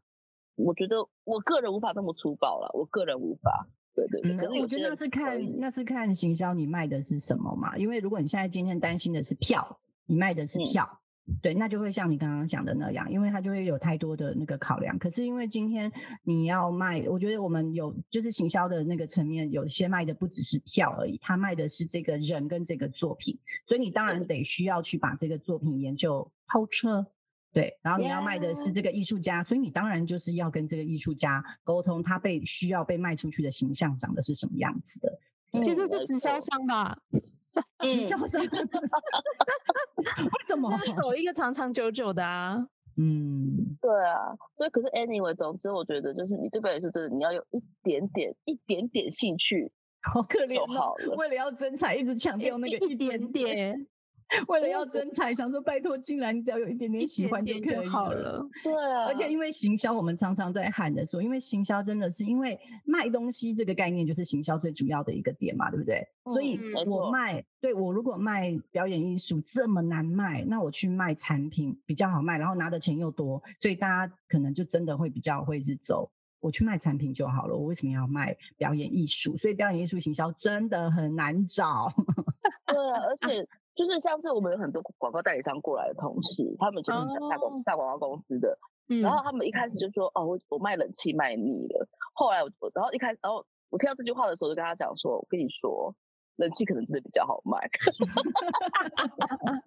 [0.59, 3.67] 我觉得我个人无法那么粗暴了，我个人无法。
[3.95, 7.77] 对对对，可是我觉得那是看那是看行销你卖的是什么嘛？
[7.77, 10.89] 因为如果你现在今天担心的是票，你卖的是票，
[11.43, 14.97] 对，那就会像你刚刚讲的那样，因为它就会有太多的那个考量。
[14.99, 15.91] 可是因为今天
[16.23, 23.37] 你要卖，我觉得我们有就是行销的那个层面，有些卖的不只是票而已，他卖的是这个人跟这个作品，
[23.67, 27.05] 所以你当然得需要去把这个作品研究透彻。
[27.53, 35.18] 对，然后你要卖的是这个艺术家，所以你当然就是要跟这个艺术家沟通，他被需要被卖出去的形象长得是什么样子的。
[35.62, 36.96] 其实是直销商吧，
[37.80, 38.40] 直销商。
[39.99, 42.68] 为什么走一个长长久久的啊？
[42.96, 44.68] 嗯，对啊，对。
[44.70, 49.72] 可是 anyway，总之我觉得就是你对表演艺术真的你要有一点点、一点点兴趣，
[50.03, 50.94] 好可怜哦。
[51.16, 53.86] 为了要真才，一直强调那个一点点。
[54.49, 58.47] 为了要增财，想说拜托，竟然你只要有一点点喜欢就可以了。
[58.62, 66.07] 对啊，而且因为行销，我们常常在喊的时候，因为行销真的是因为卖东西这个概念就是行销最主要的一个点嘛，对不对？
[66.26, 66.61] 所以
[66.91, 76.11] 我卖，对我如果卖表演艺术这么难卖，那我去卖产品比较好卖，然后拿的钱又多，所以大家可能就真的会比较会是走，
[76.41, 77.57] 我去卖产品就好了。
[77.57, 79.35] 我为什么要卖表演艺术？
[79.39, 81.91] 所以表演艺术行销真的很难找。
[82.66, 83.49] 对，而且。
[83.79, 86.99] 就是像是我们有很多广告代理商过来的同事，他们就是
[87.31, 88.59] 大广大广告公司的，
[89.01, 95.95] 然后他们一开始就说：“哦，我我卖冷气卖腻了。”后来我然后一开然后我听到这句话的时候，就跟他讲说：“我跟你说，
[96.39, 97.70] 冷气可能真的比较好卖。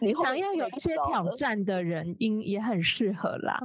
[0.00, 3.60] 你想要有一些挑战的人，应也很适合啦。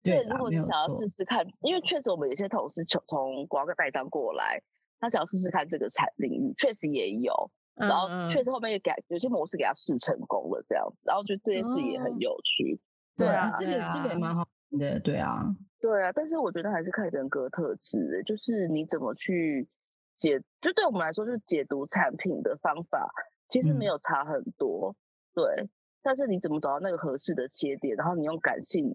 [0.00, 4.62] 对，如果你想要试试看，因为确实我们有些同事从从广告代理商过来，
[4.98, 7.32] 他想要试试看这个产领域，确实也有。
[7.74, 12.80] 然后确实后面也给有些模式给他试成功了，这样子，然后觉得这件事也很有趣。
[13.14, 15.44] 对啊，这个这个也蛮好的，对啊，
[15.78, 16.10] 对啊。
[16.10, 19.68] 但是我觉得还是看人格特质，就是你怎么去
[20.16, 23.06] 解，就对我们来说，就是解读产品的方法
[23.48, 24.96] 其实没有差很多。
[25.34, 25.44] 对，
[26.02, 28.90] 但是你怎么找到那个合适的切点，然后你用感性，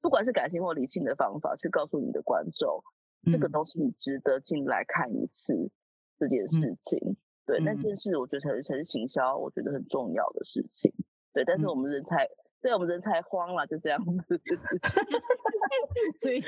[0.00, 2.82] 不管是感性或理性的方法去告诉你的观众，
[3.30, 5.70] 这个东西你值得进来看一次
[6.18, 7.16] 这件事情。
[7.46, 10.92] 对，那件事我觉得才是才是行销，我觉得很重要的事情。
[11.32, 12.26] 对，但是我们人才，
[12.60, 14.40] 对我们人才慌了，就这样子。
[16.18, 16.42] 所以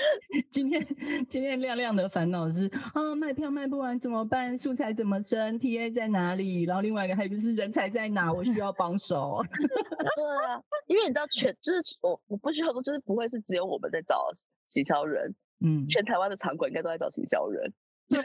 [0.50, 0.84] 今天
[1.30, 4.58] 今天亮亮的烦恼是啊，卖票卖不完怎么办？
[4.58, 6.64] 素材怎么生？TA 在哪里？
[6.64, 8.32] 然后另外一个还有就是人才在哪？
[8.32, 9.38] 我需要帮手。
[9.48, 14.26] 对啊，因为你知道全就是我我不需要说，就是不会是只有我们在找
[14.66, 17.72] 行销人，嗯，全台湾的场馆应该都在找行销人。
[18.08, 18.18] 对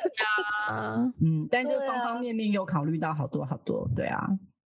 [0.70, 4.26] 啊，嗯，但是方方面面有考虑到好多好多，对啊，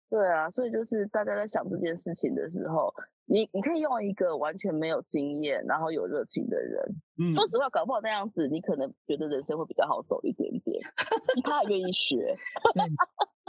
[0.10, 2.94] 对啊，所以就是大家在想这件事情的时候，
[3.26, 10.78] 你你可以用一个完全没有经验，然后有热情的人，嗯，说实话，搞不好那样子，你可能觉得人生会比较好走一点点，
[11.46, 12.36] 他愿意学，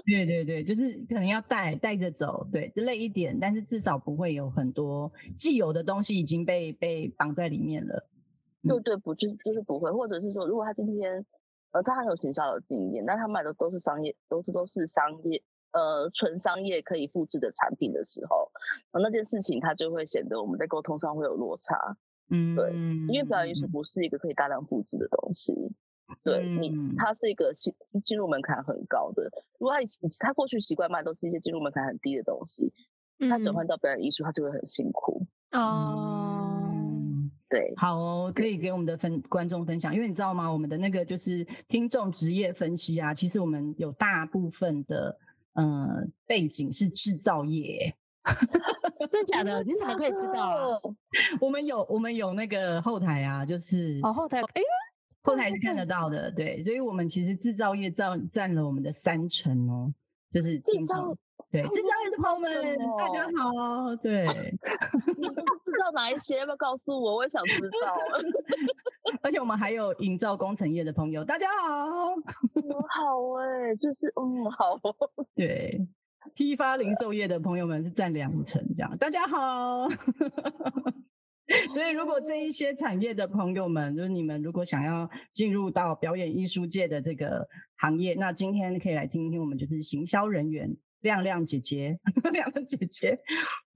[0.07, 8.09] 对对对，就是可能要带带着走，对，就累一点，但是至少不会有很多既有的东西已经被被绑在里面了，
[8.69, 11.25] 对对，不就就是不会，或者是说，如果他今天。
[11.71, 15.39] 呃，他很有行销的经验，但他卖的都是商业，都是都是商业，
[15.73, 18.51] 呃，纯商业可以复制的产品的时候，
[18.99, 21.77] 那件事情他就会显得我们在沟通上会有落差。
[22.31, 22.73] 嗯，对，
[23.13, 25.53] 因为表演艺术不是一个可以大量复制的东西，
[26.25, 29.31] 对你，它是一个进进入门槛很高的。
[29.59, 29.81] 如果他
[30.19, 32.73] 他过去习惯卖都是一些进入门槛很低的东西，
[33.29, 35.27] 他转换到表演艺术，他就会很辛苦。
[35.53, 36.38] 哦。
[37.51, 40.51] 对，好哦，可以给我们的分观众分享，因为你知道吗？
[40.53, 45.19] 我们的那个就是听众职业分析啊，其实我们有大部分的
[45.55, 47.95] 呃背景是制造业，
[49.11, 49.65] 真的假的？
[49.65, 50.79] 你怎么可以知道？
[51.41, 54.63] 我们有我们有那个后台啊，就是哦后台，哎，
[55.23, 59.91] 后台是看得到的，对，所以我们其实制造业占占了我们的三成哦，
[60.31, 61.17] 就是听众。
[61.51, 63.97] 对，制造业的朋友们，大家好。
[63.97, 64.27] 对，
[65.17, 66.39] 你知道哪一些？
[66.39, 67.17] 要不要告诉我？
[67.17, 67.97] 我也想知道。
[69.23, 72.09] 而且我们还有营造工程业的朋友，大家好。
[72.91, 74.79] 好哎，就是嗯，好。
[75.35, 75.81] 对，
[76.35, 78.99] 批发零售业的朋友们是占两成，这样。
[78.99, 79.89] 大家好。
[81.73, 90.77] 所以，如果这一些产业的朋友们，就是你们，如果想要进入到表演艺术界的这个行业，那今天可以来听听我们就是行销人员。
[91.01, 91.99] 亮亮姐姐，
[92.33, 93.19] 亮亮姐姐，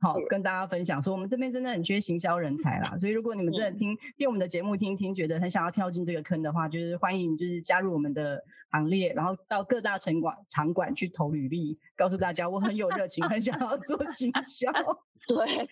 [0.00, 8.42] 好，跟大家分享说，我们这边真的很缺行销人才啦，所以如果你们真的听听我们的节目，听听觉得很想要跳进这个坑的话，就是欢迎就是加入我们的
[8.72, 14.70] 行列，然后到各大城管场馆去投履历，告诉大家我很有热情，很想要做行销。
[15.28, 15.66] 对，现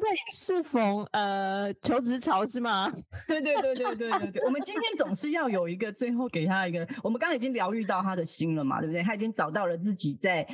[0.00, 2.88] 在也是逢呃求职潮是吗？
[3.26, 9.02] 对对对对对对对，我们今天总是要有一个最后给他一个，我们刚刚已经疗愈到他的心了嘛，对不对？
[9.02, 10.46] 他已经找到了自己在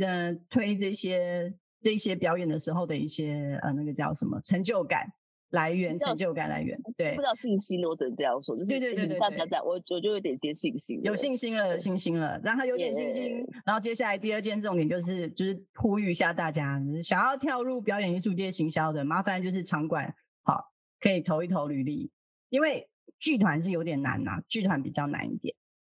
[0.00, 5.10] 呃推这些这些表演的时候的一些呃那个叫什么成就感。
[5.50, 13.46] 来源成就感来源，对，不知道信心，我只能这样说，就是对对对对，这样讲讲，我我就有点点信心，有信心了，有信心了，让他有点信心。
[13.64, 22.10] 然后接下来第二件重点就是就是呼吁一下大家，想要跳入表演艺术界行销的，麻烦就是场馆好可以投一投履历，
[22.50, 22.86] 因为
[23.18, 25.54] 剧团是有点难呐，剧团比较难一点，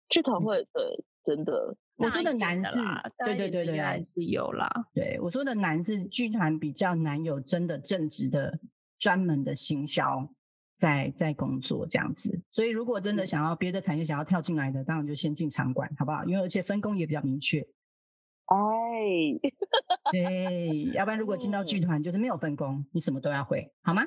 [0.09, 2.79] 剧团会对真的，我说的难是，
[3.25, 8.59] 对对对对，还是有啦，对我说的难是剧团比较难有真的正直的。
[8.99, 10.29] 专门的行销
[10.75, 16.23] 在在工作这样子，所以如果真的想要别的产业想要跳进来的，当然就先进场馆，好不好？
[16.25, 17.59] 因为而且分工也比较明确。
[18.45, 18.57] 哎，
[20.11, 24.03] 对，要不然如果进到剧团就是没有分工，你什么都要会，好吗？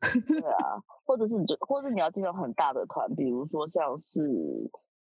[0.00, 4.20] 对啊，或者是你就，或者你要进到很大的团，比如说像是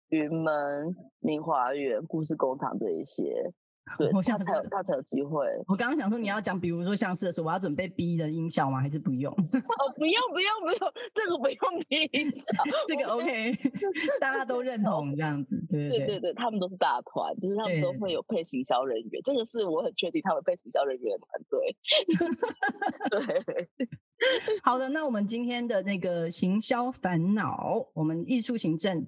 [0.09, 3.53] 云门、明华园、故事工厂这一些。
[3.97, 5.45] 对，我想才有他才有机会。
[5.67, 8.81] 我刚刚想说你要讲，比如说像是的时候，我要准备逼的音效吗？
[8.81, 9.31] 还是不用？
[9.33, 12.51] 哦，不用不用不用，这个不用逼音效，
[12.87, 13.53] 这个 OK，
[14.19, 15.57] 大家都认同这样子。
[15.69, 21.75] 对对对对，他们都是大团，就是他们都会有配行销人员，这个是我很确定他们配行销人员的团队。
[23.35, 23.69] 对，
[24.63, 29.05] 好的，那我们今天的那个行销烦恼，我们艺术行政。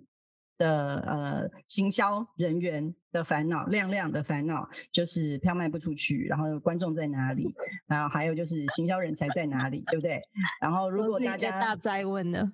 [0.59, 7.47] 的呃，行销人员的烦恼，亮亮的烦恼就是票卖不出去，然后观众在哪里，
[7.87, 10.21] 然后还有就是行销人才在哪里，对不对？
[10.61, 12.51] 然后如果大家大灾问呢，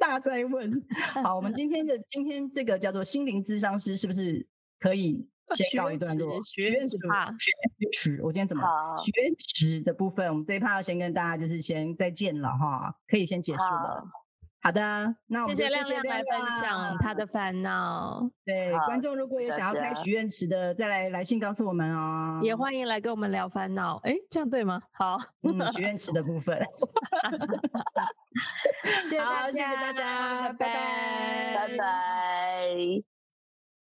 [0.00, 0.82] 大灾问，
[1.22, 4.46] 好，我们今天的 今天这个叫做心灵咨商师，是不是
[4.78, 6.40] 可以先告一段落？
[6.42, 8.64] 学院池，学池，我今天怎么
[8.96, 14.06] 学池的部分，我们这一趴要先跟大家就是先再见了哈，可以先结束了。
[14.64, 18.30] 好的，那我们谢谢亮亮来分享他的烦恼。
[18.44, 22.38] 对，观众如果有想要开许愿池的，再来来信告诉我们哦。
[22.42, 23.96] 也欢迎来跟我们聊烦恼。
[24.04, 24.80] 哎，这样对吗？
[24.92, 26.56] 好，嗯，许愿池的部分。
[29.04, 33.11] 谢谢大家，谢谢大家，拜拜，拜拜。